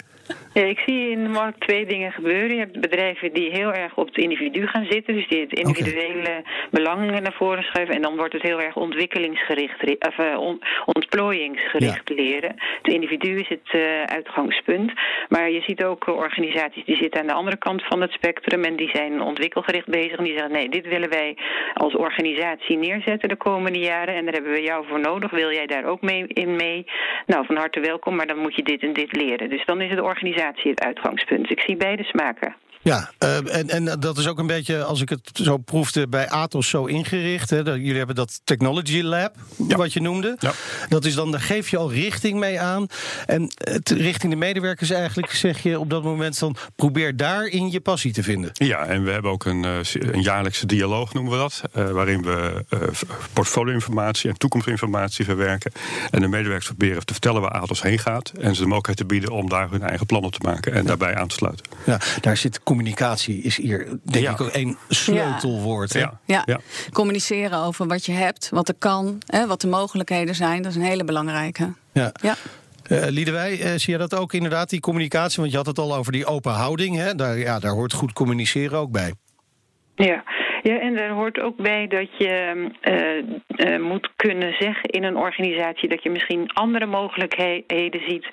Ja, 0.52 0.62
ik 0.62 0.78
zie 0.78 1.10
in 1.10 1.22
de 1.22 1.28
markt 1.28 1.60
twee 1.60 1.86
dingen 1.86 2.12
gebeuren. 2.12 2.54
Je 2.54 2.58
hebt 2.58 2.80
bedrijven 2.80 3.32
die 3.32 3.50
heel 3.50 3.72
erg 3.72 3.96
op 3.96 4.06
het 4.06 4.18
individu 4.18 4.66
gaan 4.66 4.86
zitten, 4.90 5.14
dus 5.14 5.28
die 5.28 5.40
het 5.40 5.52
individuele 5.52 6.42
belang 6.70 7.20
naar 7.20 7.32
voren 7.32 7.62
schuiven. 7.62 7.94
En 7.94 8.02
dan 8.02 8.16
wordt 8.16 8.32
het 8.32 8.42
heel 8.42 8.60
erg 8.60 8.76
ontwikkelingsgericht, 8.76 10.06
of 10.06 10.18
uh, 10.18 10.38
on, 10.38 10.62
ontplooiingsgericht 10.84 12.08
leren. 12.08 12.54
Het 12.82 12.92
individu 12.92 13.38
is 13.38 13.48
het 13.48 13.72
uh, 13.74 14.02
uitgangspunt. 14.02 14.92
Maar 15.28 15.50
je 15.50 15.60
ziet 15.60 15.84
ook 15.84 16.06
organisaties 16.06 16.84
die 16.84 16.96
zitten 16.96 17.20
aan 17.20 17.26
de 17.26 17.32
andere 17.32 17.56
kant 17.56 17.82
van 17.82 18.00
het 18.00 18.12
spectrum 18.12 18.64
en 18.64 18.76
die 18.76 18.90
zijn 18.92 19.20
ontwikkelgericht 19.20 19.86
bezig. 19.86 20.16
En 20.16 20.24
die 20.24 20.32
zeggen: 20.32 20.52
nee, 20.52 20.68
dit 20.68 20.86
willen 20.86 21.10
wij 21.10 21.36
als 21.74 21.94
organisatie 21.94 22.76
neerzetten 22.76 23.28
de 23.28 23.36
komende 23.36 23.78
jaren. 23.78 24.14
En 24.14 24.24
daar 24.24 24.34
hebben 24.34 24.52
we 24.52 24.62
jou 24.62 24.86
voor 24.88 25.00
nodig. 25.00 25.30
Wil 25.30 25.52
jij 25.52 25.66
daar 25.66 25.84
ook 25.84 26.00
mee 26.00 26.24
in 26.26 26.56
mee? 26.56 26.86
Nou, 27.26 27.46
van 27.46 27.56
harte 27.56 27.80
welkom, 27.80 28.16
maar 28.16 28.26
dan 28.26 28.38
moet 28.38 28.54
je 28.54 28.62
dit 28.62 28.82
en 28.82 28.92
dit 28.92 29.16
leren. 29.16 29.50
Dus 29.50 29.64
dan 29.64 29.80
is 29.80 29.90
het 29.90 30.00
organisatie 30.16 30.70
het 30.70 30.80
uitgangspunt. 30.80 31.50
Ik 31.50 31.60
zie 31.60 31.76
beide 31.76 32.02
smaken. 32.04 32.54
Ja, 32.86 33.10
uh, 33.18 33.56
en, 33.56 33.68
en 33.68 34.00
dat 34.00 34.18
is 34.18 34.26
ook 34.26 34.38
een 34.38 34.46
beetje, 34.46 34.84
als 34.84 35.00
ik 35.00 35.08
het 35.08 35.30
zo 35.32 35.56
proefde, 35.56 36.08
bij 36.08 36.28
Atos 36.28 36.68
zo 36.68 36.84
ingericht. 36.84 37.50
Hè, 37.50 37.62
dat, 37.62 37.74
jullie 37.74 37.96
hebben 37.96 38.14
dat 38.14 38.40
Technology 38.44 39.00
Lab, 39.00 39.34
ja. 39.68 39.76
wat 39.76 39.92
je 39.92 40.00
noemde. 40.00 40.36
Ja. 40.38 40.52
Dat 40.88 41.04
is 41.04 41.14
dan, 41.14 41.30
daar 41.30 41.40
geef 41.40 41.68
je 41.68 41.76
al 41.76 41.92
richting 41.92 42.38
mee 42.38 42.60
aan. 42.60 42.86
En 43.26 43.50
het, 43.56 43.90
richting 43.90 44.32
de 44.32 44.38
medewerkers 44.38 44.90
eigenlijk 44.90 45.32
zeg 45.32 45.62
je 45.62 45.78
op 45.78 45.90
dat 45.90 46.02
moment 46.02 46.38
dan... 46.38 46.56
probeer 46.76 47.16
daarin 47.16 47.70
je 47.70 47.80
passie 47.80 48.12
te 48.12 48.22
vinden. 48.22 48.50
Ja, 48.52 48.84
en 48.84 49.04
we 49.04 49.10
hebben 49.10 49.30
ook 49.30 49.44
een, 49.44 49.62
een 49.90 50.22
jaarlijkse 50.22 50.66
dialoog, 50.66 51.14
noemen 51.14 51.32
we 51.32 51.38
dat. 51.38 51.62
Uh, 51.76 51.90
waarin 51.90 52.22
we 52.22 52.64
uh, 52.70 52.80
portfolio-informatie 53.32 54.30
en 54.30 54.36
toekomstinformatie 54.36 55.24
verwerken. 55.24 55.72
En 56.10 56.20
de 56.20 56.28
medewerkers 56.28 56.66
proberen 56.66 57.04
te 57.04 57.12
vertellen 57.12 57.40
waar 57.40 57.50
Atos 57.50 57.82
heen 57.82 57.98
gaat. 57.98 58.32
En 58.40 58.54
ze 58.54 58.60
de 58.60 58.66
mogelijkheid 58.66 58.98
te 58.98 59.04
bieden 59.04 59.30
om 59.30 59.48
daar 59.48 59.70
hun 59.70 59.82
eigen 59.82 60.06
plan 60.06 60.24
op 60.24 60.32
te 60.32 60.40
maken. 60.42 60.72
En 60.72 60.80
ja. 60.80 60.86
daarbij 60.86 61.14
aan 61.14 61.28
te 61.28 61.34
sluiten. 61.34 61.66
Ja, 61.84 62.00
daar 62.20 62.36
zit 62.36 62.60
communicatie 62.76 63.42
is 63.42 63.56
hier 63.56 63.98
denk 64.02 64.24
ja. 64.24 64.30
ik 64.30 64.40
ook 64.40 64.48
één 64.48 64.76
sleutelwoord. 64.88 65.92
Ja. 65.92 66.20
Ja. 66.24 66.42
ja. 66.44 66.60
communiceren 66.92 67.58
over 67.58 67.86
wat 67.86 68.06
je 68.06 68.12
hebt, 68.12 68.48
wat 68.48 68.68
er 68.68 68.74
kan, 68.78 69.18
hè, 69.26 69.46
wat 69.46 69.60
de 69.60 69.66
mogelijkheden 69.66 70.34
zijn, 70.34 70.62
dat 70.62 70.70
is 70.70 70.76
een 70.76 70.84
hele 70.84 71.04
belangrijke. 71.04 71.72
Ja. 71.92 72.12
ja. 72.22 72.34
Uh, 72.88 73.06
Liedewij, 73.08 73.52
uh, 73.52 73.78
zie 73.78 73.92
je 73.92 73.98
dat 73.98 74.14
ook 74.14 74.32
inderdaad, 74.32 74.70
die 74.70 74.80
communicatie? 74.80 75.40
Want 75.40 75.50
je 75.50 75.56
had 75.56 75.66
het 75.66 75.78
al 75.78 75.94
over 75.94 76.12
die 76.12 76.26
open 76.26 76.52
houding. 76.52 76.96
Hè? 76.96 77.14
Daar, 77.14 77.38
ja, 77.38 77.58
daar 77.58 77.72
hoort 77.72 77.92
goed 77.92 78.12
communiceren 78.12 78.78
ook 78.78 78.90
bij. 78.90 79.14
Ja, 79.94 80.24
ja, 80.68 80.78
en 80.78 80.98
er 80.98 81.10
hoort 81.10 81.40
ook 81.40 81.56
bij 81.56 81.86
dat 81.86 82.08
je 82.18 82.34
uh, 82.82 83.70
uh, 83.70 83.80
moet 83.80 84.10
kunnen 84.16 84.54
zeggen 84.58 84.90
in 84.90 85.04
een 85.04 85.16
organisatie 85.16 85.88
dat 85.88 86.02
je 86.02 86.10
misschien 86.10 86.50
andere 86.52 86.86
mogelijkheden 86.86 88.00
ziet 88.06 88.26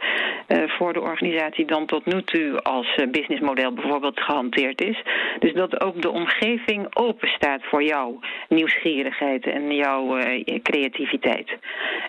uh, 0.48 0.64
voor 0.68 0.94
de 0.94 1.02
organisatie 1.02 1.66
dan 1.66 1.86
tot 1.86 2.06
nu 2.06 2.24
toe 2.24 2.62
als 2.62 2.96
businessmodel 3.12 3.74
bijvoorbeeld 3.74 4.20
gehanteerd 4.20 4.82
is. 4.82 5.04
Dus 5.40 5.54
dat 5.54 5.82
ook 5.82 6.02
de 6.02 6.10
omgeving 6.10 6.96
open 6.96 7.28
staat 7.28 7.62
voor 7.64 7.84
jouw 7.84 8.20
nieuwsgierigheid 8.50 9.46
en 9.46 9.76
jouw 9.76 10.18
creativiteit. 10.62 11.58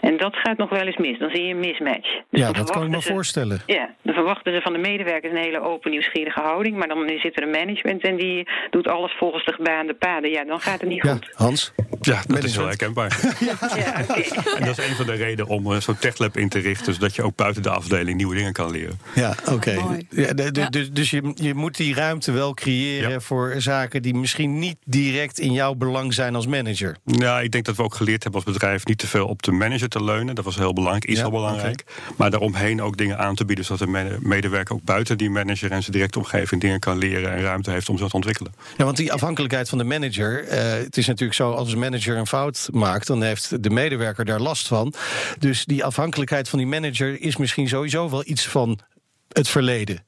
En 0.00 0.16
dat 0.16 0.36
gaat 0.36 0.56
nog 0.56 0.70
wel 0.70 0.86
eens 0.86 0.96
mis. 0.96 1.18
Dan 1.18 1.30
zie 1.30 1.44
je 1.44 1.54
een 1.54 1.60
mismatch. 1.60 2.20
Dus 2.30 2.40
ja, 2.40 2.52
dat 2.52 2.70
kan 2.70 2.82
ik 2.82 2.88
me 2.88 3.00
ze, 3.00 3.12
voorstellen. 3.12 3.62
Ja, 3.66 3.94
dan 4.02 4.14
verwachten 4.14 4.54
ze 4.54 4.60
van 4.60 4.72
de 4.72 4.78
medewerkers 4.78 5.32
een 5.32 5.44
hele 5.44 5.60
open, 5.60 5.90
nieuwsgierige 5.90 6.40
houding. 6.40 6.76
Maar 6.76 6.88
dan 6.88 7.08
zit 7.08 7.36
er 7.36 7.42
een 7.42 7.50
management 7.50 8.02
en 8.02 8.16
die 8.16 8.48
doet 8.70 8.88
alles 8.88 9.12
volgens 9.18 9.44
de 9.44 9.52
gebaande 9.52 9.94
paden 9.94 10.13
ja, 10.22 10.44
dan 10.44 10.60
gaat 10.60 10.80
het 10.80 10.88
niet 10.88 11.02
ja, 11.02 11.12
goed. 11.12 11.30
Hans? 11.34 11.72
Ja, 12.00 12.22
dat 12.26 12.44
is 12.44 12.56
wel 12.56 12.66
herkenbaar. 12.66 13.18
ja, 13.40 13.52
okay. 14.02 14.24
En 14.56 14.66
dat 14.66 14.78
is 14.78 14.88
een 14.88 14.94
van 14.94 15.06
de 15.06 15.12
redenen 15.12 15.46
om 15.46 15.72
uh, 15.72 15.80
zo'n 15.80 15.98
techlab 15.98 16.36
in 16.36 16.48
te 16.48 16.58
richten... 16.58 16.94
zodat 16.94 17.14
je 17.14 17.22
ook 17.22 17.36
buiten 17.36 17.62
de 17.62 17.70
afdeling 17.70 18.16
nieuwe 18.16 18.34
dingen 18.34 18.52
kan 18.52 18.70
leren. 18.70 19.00
Ja, 19.14 19.34
oké. 19.40 19.52
Okay. 19.52 20.06
Ja, 20.10 20.68
dus, 20.70 20.92
dus 20.92 21.10
je, 21.10 21.32
je 21.34 21.54
moet 21.54 21.76
die 21.76 21.94
ruimte 21.94 22.32
wel 22.32 22.54
creëren 22.54 23.22
voor 23.22 23.54
zaken... 23.58 24.02
die 24.02 24.14
misschien 24.14 24.58
niet 24.58 24.76
direct 24.84 25.38
in 25.38 25.52
jouw 25.52 25.74
belang 25.74 26.14
zijn 26.14 26.34
als 26.34 26.46
manager. 26.46 26.96
Ja, 27.04 27.40
ik 27.40 27.52
denk 27.52 27.64
dat 27.64 27.76
we 27.76 27.82
ook 27.82 27.94
geleerd 27.94 28.22
hebben 28.22 28.44
als 28.44 28.52
bedrijf... 28.52 28.86
niet 28.86 28.98
te 28.98 29.06
veel 29.06 29.26
op 29.26 29.42
de 29.42 29.52
manager 29.52 29.88
te 29.88 30.04
leunen. 30.04 30.34
Dat 30.34 30.44
was 30.44 30.56
heel 30.56 30.72
belangrijk, 30.72 31.04
is 31.04 31.18
heel 31.18 31.30
belangrijk. 31.30 31.84
Maar 32.16 32.30
daaromheen 32.30 32.82
ook 32.82 32.96
dingen 32.96 33.18
aan 33.18 33.34
te 33.34 33.44
bieden... 33.44 33.64
zodat 33.64 33.88
de 33.88 34.18
medewerker 34.20 34.74
ook 34.74 34.84
buiten 34.84 35.18
die 35.18 35.30
manager 35.30 35.70
en 35.70 35.80
zijn 35.80 35.92
directe 35.92 36.18
omgeving... 36.18 36.60
dingen 36.60 36.80
kan 36.80 36.98
leren 36.98 37.32
en 37.32 37.42
ruimte 37.42 37.70
heeft 37.70 37.88
om 37.88 37.98
zo 37.98 38.08
te 38.08 38.16
ontwikkelen. 38.16 38.54
Ja, 38.76 38.84
want 38.84 38.96
die 38.96 39.12
afhankelijkheid 39.12 39.68
van 39.68 39.78
de 39.78 39.84
manager 39.84 40.03
manager. 40.04 40.52
Uh, 40.52 40.84
het 40.84 40.96
is 40.96 41.06
natuurlijk 41.06 41.34
zo, 41.34 41.50
als 41.50 41.72
een 41.72 41.78
manager 41.78 42.16
een 42.16 42.26
fout 42.26 42.68
maakt, 42.72 43.06
dan 43.06 43.22
heeft 43.22 43.62
de 43.62 43.70
medewerker 43.70 44.24
daar 44.24 44.40
last 44.40 44.66
van. 44.66 44.94
Dus 45.38 45.64
die 45.64 45.84
afhankelijkheid 45.84 46.48
van 46.48 46.58
die 46.58 46.68
manager 46.68 47.20
is 47.20 47.36
misschien 47.36 47.68
sowieso 47.68 48.10
wel 48.10 48.22
iets 48.26 48.46
van 48.46 48.78
het 49.28 49.48
verleden. 49.48 50.04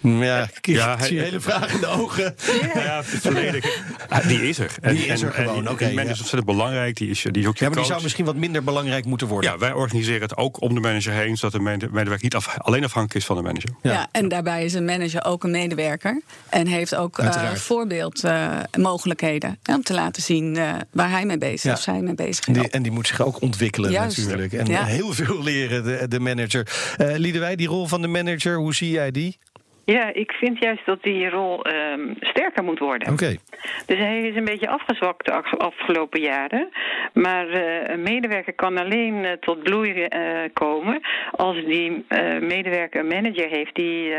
Ja, 0.00 0.42
ik 0.42 0.66
ja, 0.66 0.98
zie 1.02 1.20
hele 1.20 1.40
vraag 1.40 1.72
in 1.72 1.80
de 1.80 1.86
ogen. 1.86 2.34
Ja, 2.74 2.82
ja 2.82 3.04
verleden. 3.04 3.62
Die 4.28 4.48
is 4.48 4.58
er. 4.58 4.74
En, 4.80 4.94
die 4.94 5.06
is 5.06 5.22
er 5.22 5.32
gewoon. 5.32 5.68
Oké. 5.68 5.84
die 5.84 5.94
manager 5.94 6.10
is 6.10 6.18
ontzettend 6.18 6.44
belangrijk. 6.44 6.96
Die 6.96 7.10
is, 7.10 7.26
die 7.30 7.42
is 7.42 7.48
ook 7.48 7.56
ja, 7.56 7.68
maar 7.68 7.76
die 7.76 7.86
zou 7.86 8.02
misschien 8.02 8.24
wat 8.24 8.36
minder 8.36 8.64
belangrijk 8.64 9.04
moeten 9.04 9.26
worden. 9.26 9.50
Ja, 9.50 9.58
wij 9.58 9.72
organiseren 9.72 10.20
het 10.20 10.36
ook 10.36 10.60
om 10.60 10.74
de 10.74 10.80
manager 10.80 11.12
heen, 11.12 11.36
zodat 11.36 11.52
de 11.52 11.60
medewerker 11.60 12.22
niet 12.22 12.34
af, 12.34 12.58
alleen 12.58 12.84
afhankelijk 12.84 13.20
is 13.20 13.26
van 13.26 13.36
de 13.36 13.42
manager. 13.42 13.70
Ja. 13.82 13.92
ja. 13.92 14.08
en 14.12 14.28
daarbij 14.28 14.64
is 14.64 14.74
een 14.74 14.84
manager 14.84 15.24
ook 15.24 15.44
een 15.44 15.50
medewerker. 15.50 16.20
En 16.48 16.66
heeft 16.66 16.94
ook 16.94 17.18
uh, 17.18 17.54
voorbeeldmogelijkheden. 17.54 19.58
Uh, 19.68 19.74
om 19.74 19.82
te 19.82 19.94
laten 19.94 20.22
zien 20.22 20.56
uh, 20.56 20.72
waar 20.90 21.10
hij 21.10 21.26
mee 21.26 21.38
bezig 21.38 21.72
is. 21.72 21.78
Of 21.78 21.82
zij 21.82 22.00
mee 22.00 22.14
bezig 22.14 22.48
is. 22.48 22.54
Die, 22.54 22.68
en 22.68 22.82
die 22.82 22.92
moet 22.92 23.06
zich 23.06 23.22
ook 23.22 23.40
ontwikkelen 23.40 23.90
Juist. 23.90 24.18
natuurlijk. 24.18 24.52
En 24.52 24.84
heel 24.84 25.12
veel 25.12 25.42
leren, 25.42 25.84
de, 25.84 26.08
de 26.08 26.20
manager. 26.20 26.94
Uh, 26.98 27.16
Liedewij, 27.16 27.56
die 27.56 27.68
rol 27.68 27.86
van 27.86 28.02
de 28.02 28.08
manager, 28.08 28.56
hoe 28.56 28.74
zie 28.74 28.90
jij 28.90 29.10
die? 29.10 29.38
Ja, 29.90 30.12
ik 30.12 30.32
vind 30.32 30.58
juist 30.58 30.86
dat 30.86 31.02
die 31.02 31.28
rol 31.28 31.66
um, 31.66 32.16
sterker 32.20 32.64
moet 32.64 32.78
worden. 32.78 33.12
Oké. 33.12 33.22
Okay. 33.22 33.38
Dus 33.86 33.98
hij 33.98 34.20
is 34.20 34.36
een 34.36 34.44
beetje 34.44 34.68
afgezwakt 34.68 35.26
de 35.26 35.32
afgelopen 35.58 36.20
jaren. 36.20 36.68
Maar 37.12 37.48
uh, 37.48 37.88
een 37.88 38.02
medewerker 38.02 38.52
kan 38.52 38.78
alleen 38.78 39.14
uh, 39.14 39.30
tot 39.32 39.62
bloei 39.62 39.90
uh, 39.94 40.08
komen 40.52 41.00
als 41.30 41.56
die 41.64 42.04
medewerker 42.40 43.00
een 43.00 43.06
manager 43.06 43.48
heeft 43.48 43.74
die 43.74 44.12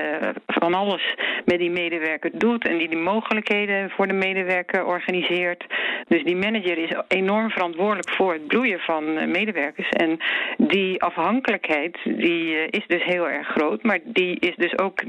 van 0.48 0.74
alles 0.74 1.16
met 1.46 1.60
die 1.60 1.72
medewerker 1.72 2.32
doet 2.34 2.68
en 2.68 2.78
die 2.78 2.90
die 2.90 2.98
mogelijkheden 2.98 3.90
voor 3.90 4.08
de 4.08 4.14
medewerker 4.14 4.86
organiseert. 4.86 5.66
Dus 6.08 6.24
die 6.24 6.36
manager 6.36 6.78
is 6.78 6.94
enorm 7.08 7.50
verantwoordelijk 7.50 8.10
voor 8.10 8.34
het 8.34 8.48
bloeien 8.48 8.80
van 8.80 9.32
medewerkers. 9.32 9.90
En 9.90 10.20
die 10.58 11.02
afhankelijkheid 11.02 11.98
die 12.04 12.70
is 12.70 12.84
dus 12.88 13.04
heel 13.04 13.30
erg 13.30 13.48
groot, 13.48 13.84
maar 13.84 14.00
die 14.04 14.40
is 14.40 14.56
dus 14.56 14.78
ook 14.78 15.00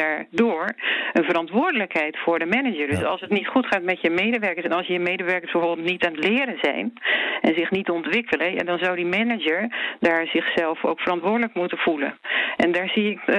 daardoor 0.00 0.74
een 1.12 1.24
verantwoordelijkheid 1.24 2.18
voor 2.24 2.38
de 2.38 2.46
manager. 2.46 2.86
Dus 2.88 3.04
als 3.04 3.20
het 3.20 3.30
niet 3.30 3.46
goed 3.46 3.66
gaat 3.66 3.82
met 3.82 4.00
je 4.00 4.10
medewerkers 4.10 4.66
en 4.66 4.72
als 4.72 4.86
je 4.86 4.98
medewerkers 4.98 5.52
bijvoorbeeld 5.52 5.90
niet 5.90 6.04
aan 6.06 6.14
het 6.14 6.24
leren 6.24 6.58
zijn 6.60 6.92
en 7.40 7.54
zich 7.54 7.70
niet 7.70 7.90
ontwikkelen, 7.90 8.52
ja, 8.52 8.62
dan 8.62 8.78
zou 8.78 8.96
die 8.96 9.06
manager 9.06 9.68
daar 10.00 10.26
zichzelf 10.26 10.84
ook 10.84 11.00
verantwoordelijk 11.00 11.54
moeten 11.54 11.78
voelen. 11.78 12.18
En 12.56 12.72
daar 12.72 12.88
zie 12.88 13.10
ik 13.10 13.20
uh, 13.26 13.36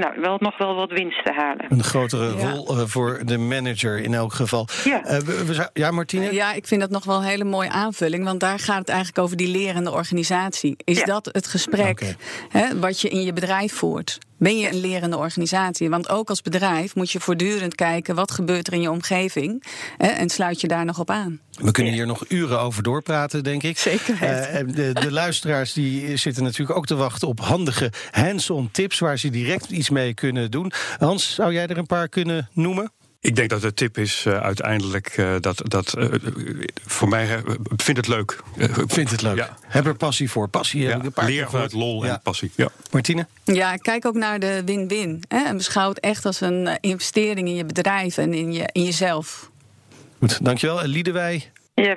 nou, 0.00 0.20
wel, 0.20 0.36
nog 0.38 0.58
wel 0.58 0.74
wat 0.74 0.90
winst 0.90 1.24
te 1.24 1.32
halen. 1.32 1.66
Een 1.68 1.82
grotere 1.82 2.36
ja. 2.36 2.50
rol 2.50 2.76
uh, 2.76 2.84
voor 2.84 3.20
de 3.24 3.38
manager 3.38 3.98
in 3.98 4.14
elk 4.14 4.32
geval. 4.32 4.66
Ja, 4.84 4.98
uh, 5.04 5.18
we, 5.18 5.44
we, 5.46 5.70
ja 5.72 5.90
Martine? 5.90 6.32
Ja, 6.32 6.52
ik 6.52 6.66
vind 6.66 6.80
dat 6.80 6.90
nog 6.90 7.04
wel 7.04 7.16
een 7.16 7.28
hele 7.28 7.44
mooie 7.44 7.70
aanvulling, 7.70 8.24
want 8.24 8.40
daar 8.40 8.58
gaat 8.58 8.78
het 8.78 8.88
eigenlijk 8.88 9.18
over 9.18 9.36
die 9.36 9.48
lerende 9.48 9.92
organisatie. 9.92 10.76
Is 10.84 10.98
ja. 10.98 11.04
dat 11.04 11.28
het 11.32 11.46
gesprek 11.46 11.90
okay. 11.90 12.14
hè, 12.48 12.78
wat 12.78 13.00
je 13.00 13.08
in 13.08 13.22
je 13.22 13.32
bedrijf 13.32 13.72
voert? 13.72 14.18
Ben 14.44 14.58
je 14.58 14.68
een 14.68 14.80
lerende 14.80 15.16
organisatie? 15.16 15.90
Want 15.90 16.08
ook 16.08 16.28
als 16.28 16.42
bedrijf 16.42 16.94
moet 16.94 17.10
je 17.10 17.20
voortdurend 17.20 17.74
kijken 17.74 18.14
wat 18.14 18.30
gebeurt 18.30 18.66
er 18.66 18.72
in 18.72 18.80
je 18.80 18.90
omgeving 18.90 19.64
hè, 19.96 20.06
en 20.06 20.28
sluit 20.28 20.60
je 20.60 20.68
daar 20.68 20.84
nog 20.84 20.98
op 20.98 21.10
aan. 21.10 21.40
We 21.50 21.70
kunnen 21.70 21.92
hier 21.92 22.06
nog 22.06 22.24
uren 22.28 22.60
over 22.60 22.82
doorpraten, 22.82 23.44
denk 23.44 23.62
ik. 23.62 23.78
Zeker. 23.78 24.14
Uh, 24.14 24.74
de, 24.74 24.92
de 24.92 25.12
luisteraars 25.12 25.72
die 25.72 26.16
zitten 26.16 26.42
natuurlijk 26.42 26.78
ook 26.78 26.86
te 26.86 26.94
wachten 26.94 27.28
op 27.28 27.40
handige 27.40 27.92
hands-on 28.10 28.68
tips 28.72 28.98
waar 28.98 29.18
ze 29.18 29.30
direct 29.30 29.70
iets 29.70 29.90
mee 29.90 30.14
kunnen 30.14 30.50
doen. 30.50 30.72
Hans, 30.98 31.34
zou 31.34 31.52
jij 31.52 31.66
er 31.66 31.78
een 31.78 31.86
paar 31.86 32.08
kunnen 32.08 32.48
noemen? 32.52 32.92
Ik 33.24 33.36
denk 33.36 33.50
dat 33.50 33.60
de 33.60 33.74
tip 33.74 33.98
is 33.98 34.24
uh, 34.28 34.40
uiteindelijk 34.40 35.16
uh, 35.16 35.34
dat, 35.40 35.62
dat 35.64 35.94
uh, 35.98 36.14
voor 36.86 37.08
mij 37.08 37.42
vind 37.76 37.96
het 37.96 38.08
leuk. 38.08 38.42
vind 38.86 39.10
het 39.10 39.22
leuk. 39.22 39.36
Ja. 39.36 39.56
Heb 39.66 39.86
er 39.86 39.94
passie 39.94 40.30
voor. 40.30 40.48
Passie 40.48 40.82
ja. 40.82 40.88
heb 40.88 40.98
ik 40.98 41.04
een 41.04 41.12
paar 41.12 41.24
Leer 41.24 41.50
vanuit 41.50 41.72
lol 41.72 42.04
ja. 42.04 42.12
en 42.12 42.20
passie. 42.22 42.50
Ja. 42.54 42.68
Martine? 42.90 43.26
Ja, 43.44 43.76
kijk 43.76 44.06
ook 44.06 44.14
naar 44.14 44.40
de 44.40 44.62
win-win. 44.64 45.22
En 45.28 45.56
beschouw 45.56 45.88
het 45.88 46.00
echt 46.00 46.26
als 46.26 46.40
een 46.40 46.78
investering 46.80 47.48
in 47.48 47.54
je 47.54 47.64
bedrijf 47.64 48.16
en 48.18 48.34
in, 48.34 48.52
je, 48.52 48.68
in 48.72 48.84
jezelf. 48.84 49.50
Goed, 50.18 50.44
dankjewel. 50.44 50.86
Liedewij, 50.86 51.50
ja, 51.74 51.96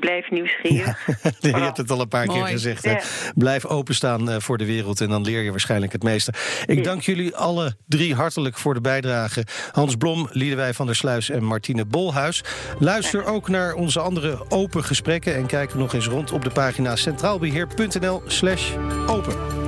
blijf 0.00 0.30
nieuwsgierig. 0.30 1.06
Ja, 1.06 1.14
je 1.58 1.64
hebt 1.64 1.76
het 1.76 1.90
al 1.90 2.00
een 2.00 2.08
paar 2.08 2.26
Mooi. 2.26 2.40
keer 2.40 2.48
gezegd. 2.48 2.84
Ja. 2.84 3.00
Blijf 3.34 3.66
openstaan 3.66 4.42
voor 4.42 4.58
de 4.58 4.66
wereld 4.66 5.00
en 5.00 5.08
dan 5.08 5.22
leer 5.22 5.42
je 5.42 5.50
waarschijnlijk 5.50 5.92
het 5.92 6.02
meeste. 6.02 6.32
Ik 6.66 6.76
ja. 6.76 6.82
dank 6.82 7.02
jullie 7.02 7.36
alle 7.36 7.76
drie 7.86 8.14
hartelijk 8.14 8.58
voor 8.58 8.74
de 8.74 8.80
bijdrage. 8.80 9.44
Hans 9.72 9.96
Blom, 9.96 10.28
Liedewij 10.30 10.74
van 10.74 10.86
der 10.86 10.94
Sluis 10.94 11.30
en 11.30 11.44
Martine 11.44 11.84
Bolhuis. 11.84 12.44
Luister 12.78 13.24
ook 13.24 13.48
naar 13.48 13.74
onze 13.74 14.00
andere 14.00 14.50
open 14.50 14.84
gesprekken... 14.84 15.34
en 15.34 15.46
kijk 15.46 15.74
nog 15.74 15.94
eens 15.94 16.06
rond 16.06 16.32
op 16.32 16.44
de 16.44 16.50
pagina 16.50 16.96
centraalbeheer.nl 16.96 18.22
slash 18.26 18.72
open. 19.06 19.63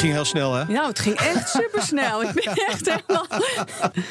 Ging 0.00 0.12
heel 0.12 0.24
snel, 0.24 0.54
hè? 0.54 0.64
Nou, 0.72 0.86
het 0.88 0.98
ging 0.98 1.16
echt 1.16 1.48
supersnel. 1.48 2.22
Ik 2.22 2.32
ben 2.32 2.44
echt 2.66 2.90
helemaal... 2.94 3.26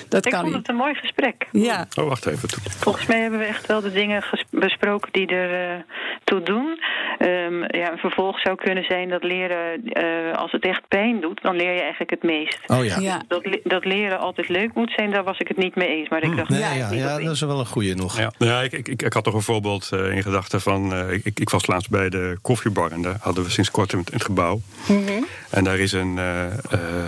Dat 0.10 0.25
Ik 0.25 0.32
kan 0.32 0.41
vond 0.41 0.45
niet. 0.54 0.62
het 0.62 0.69
een 0.69 0.75
mooi 0.75 0.93
gesprek. 0.93 1.47
Ja. 1.52 1.88
Oh, 1.99 2.08
wacht 2.08 2.25
even. 2.25 2.49
Volgens 2.80 3.06
mij 3.06 3.19
hebben 3.21 3.39
we 3.39 3.45
echt 3.45 3.65
wel 3.65 3.82
de 3.82 3.91
dingen 3.91 4.23
besproken 4.52 5.10
die 5.12 5.28
er 5.28 5.69
eh, 5.75 5.82
toe 6.23 6.41
doen. 6.43 6.80
Ehm, 7.17 7.78
ja, 7.78 7.91
een 7.91 7.97
vervolg 7.97 8.39
zou 8.39 8.56
kunnen 8.56 8.84
zijn 8.84 9.10
dat 9.10 9.23
leren, 9.23 9.84
eh, 9.86 10.36
als 10.38 10.52
het 10.52 10.63
echt 10.65 10.82
pijn 10.88 11.21
doet, 11.21 11.41
dan 11.41 11.56
leer 11.56 11.73
je 11.73 11.80
eigenlijk 11.82 12.10
het 12.12 12.23
meest. 12.23 12.60
Oh 12.67 12.86
ja. 12.86 12.99
Ja. 12.99 13.21
Dat, 13.28 13.45
le- 13.45 13.60
dat 13.63 13.86
leren 13.86 14.19
altijd 14.19 14.49
leuk 14.49 14.73
moet 14.73 14.91
zijn, 14.95 15.12
daar 15.12 15.23
was 15.23 15.38
ik 15.38 15.47
het 15.47 15.58
niet 15.58 15.75
mee 15.75 15.88
eens. 15.88 16.10
Maar 16.10 16.23
ik 16.23 16.36
dacht, 16.36 16.49
Nee, 16.49 16.60
ja, 16.97 17.19
dat 17.19 17.32
is 17.34 17.41
wel 17.41 17.60
een 17.60 17.65
goeie 17.65 17.95
nog. 17.95 18.17
Ja, 18.17 18.32
ja 18.38 18.62
ik, 18.62 18.71
ik, 18.71 18.88
ik, 18.88 19.02
ik 19.02 19.13
had 19.13 19.23
toch 19.23 19.34
een 19.34 19.41
voorbeeld 19.41 19.89
eh, 19.91 20.15
in 20.15 20.23
gedachten 20.23 20.62
van. 20.62 20.93
eh, 20.93 21.12
ik, 21.23 21.39
ik 21.39 21.49
was 21.49 21.67
laatst 21.67 21.89
bij 21.89 22.10
de 22.10 22.38
koffiebar 22.41 22.91
en 22.91 23.02
daar 23.02 23.17
hadden 23.21 23.43
we 23.43 23.49
sinds 23.49 23.71
kort 23.71 23.93
in 23.93 23.99
het, 23.99 24.08
in 24.10 24.13
het 24.13 24.25
gebouw. 24.25 24.60
En 25.49 25.63
daar 25.63 25.78
is 25.79 25.91
een, 25.91 26.17
eh 26.17 26.45
eh, 26.45 26.51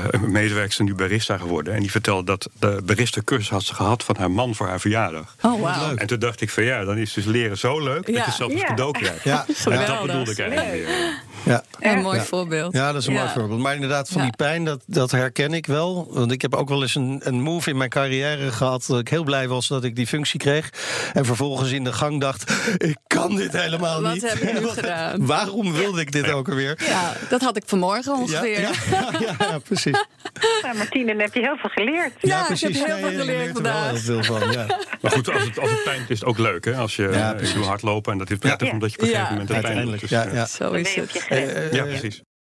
een 0.09 0.31
medewerker 0.31 0.83
nu 0.83 0.95
barista 0.95 1.37
geworden. 1.37 1.73
En 1.73 1.79
die 1.79 1.91
vertelde 1.91 2.23
dat 2.23 2.49
de 2.59 2.81
barista 2.85 3.21
cursus 3.25 3.49
had 3.49 3.63
ze 3.63 3.73
gehad 3.75 4.03
van 4.03 4.15
haar 4.17 4.31
man 4.31 4.55
voor 4.55 4.67
haar 4.67 4.79
verjaardag. 4.79 5.35
Oh, 5.41 5.61
wauw. 5.61 5.95
En 5.95 6.07
toen 6.07 6.19
dacht 6.19 6.41
ik 6.41 6.49
van 6.49 6.63
ja, 6.63 6.83
dan 6.83 6.97
is 6.97 7.13
dus 7.13 7.25
leren 7.25 7.57
zo 7.57 7.79
leuk 7.83 8.05
dat 8.05 8.15
Ja. 8.15 8.23
je 8.25 8.31
zelf 8.31 8.51
een 8.51 8.57
Ja. 8.57 8.65
cadeau 8.65 8.91
krijgt. 8.91 9.23
Ja, 9.23 9.45
En 9.69 9.85
dat 9.85 10.01
bedoelde 10.01 10.31
ik 10.31 10.39
eigenlijk 10.39 10.89
ja. 11.43 11.63
Een 11.79 12.01
mooi 12.01 12.17
Ja. 12.17 12.23
voorbeeld. 12.23 12.73
Ja, 12.73 12.91
dat 12.91 13.01
is 13.01 13.07
een 13.07 13.13
mooi 13.13 13.25
Ja. 13.25 13.31
voorbeeld. 13.31 13.59
Maar 13.59 13.73
inderdaad, 13.73 14.09
van 14.09 14.17
Ja. 14.21 14.27
die 14.27 14.35
pijn, 14.35 14.65
dat, 14.65 14.83
dat 14.85 15.11
herken 15.11 15.53
ik 15.53 15.65
wel. 15.65 16.07
Want 16.11 16.31
ik 16.31 16.41
heb 16.41 16.55
ook 16.55 16.69
wel 16.69 16.81
eens 16.81 16.95
een, 16.95 17.21
een 17.23 17.41
move 17.41 17.69
in 17.69 17.77
mijn 17.77 17.89
carrière 17.89 18.51
gehad... 18.51 18.85
dat 18.87 18.99
ik 18.99 19.07
heel 19.07 19.23
blij 19.23 19.47
was 19.47 19.67
dat 19.67 19.83
ik 19.83 19.95
die 19.95 20.07
functie 20.07 20.39
kreeg. 20.39 20.69
En 21.13 21.25
vervolgens 21.25 21.71
in 21.71 21.83
de 21.83 21.93
gang 21.93 22.21
dacht... 22.21 22.51
ik 22.77 22.97
kan 23.07 23.35
dit 23.35 23.51
helemaal 23.57 24.01
Wat 24.01 24.13
niet. 24.13 24.29
heb 24.29 24.37
je 24.37 24.53
nu 24.53 24.65
Wat- 24.65 24.73
gedaan? 24.79 25.25
Waarom 25.25 25.73
wilde 25.73 26.01
ik 26.01 26.11
dit 26.11 26.31
ook 26.31 26.49
alweer? 26.49 26.75
Ja, 26.85 27.13
dat 27.29 27.41
had 27.41 27.57
ik 27.57 27.63
vanmorgen 27.65 28.13
Ja, 28.15 28.19
ongeveer. 28.21 28.61
ja, 28.61 28.71
ja, 29.19 29.35
ja, 29.39 29.59
precies. 29.59 30.05
Ja, 30.61 30.73
Martine, 30.73 31.05
dan 31.11 31.19
heb 31.19 31.33
je 31.33 31.39
heel 31.39 31.57
veel 31.57 31.69
geleerd. 31.69 32.11
Ja, 32.19 32.39
ik 32.39 32.45
precies. 32.45 32.77
heb 32.79 32.87
heel 32.87 32.97
Ja, 32.97 33.07
veel 33.09 33.19
geleerd 33.19 33.47
er 33.47 33.53
vandaag. 33.53 33.89
heel 33.91 33.97
veel 33.99 34.23
van, 34.23 34.51
ja. 34.51 34.65
Maar 35.01 35.11
goed, 35.11 35.33
als 35.33 35.43
het, 35.43 35.59
als 35.59 35.69
het 35.69 36.09
is 36.09 36.19
het 36.19 36.25
ook 36.27 36.37
leuk. 36.37 36.65
Hè? 36.65 36.75
Als 36.75 36.95
je 36.95 37.09
Ja, 37.13 37.33
eh, 37.33 37.47
ik 37.47 37.53
doe 37.53 37.63
hardlopen 37.63 38.11
en 38.11 38.17
dat 38.17 38.29
is 38.31 38.37
ja. 38.41 38.55
Ja. 38.59 38.71
omdat 38.71 38.91
je 38.91 38.97
op 38.97 39.01
een 39.03 39.07
gegeven 39.09 39.23
Ja. 39.23 39.29
moment 39.29 39.47
de 39.47 39.59
pijn 39.59 39.97
Dus, 39.99 40.09
ja, 40.09 40.25
eh, 40.25 40.33
ja. 40.33 40.45
Zo 40.45 40.63
Dan 40.63 40.71
ben 40.71 40.81
is 40.81 40.95
het. 40.95 41.25
Ja, 41.31 41.85
eh, 41.85 41.89
precies. 41.89 42.23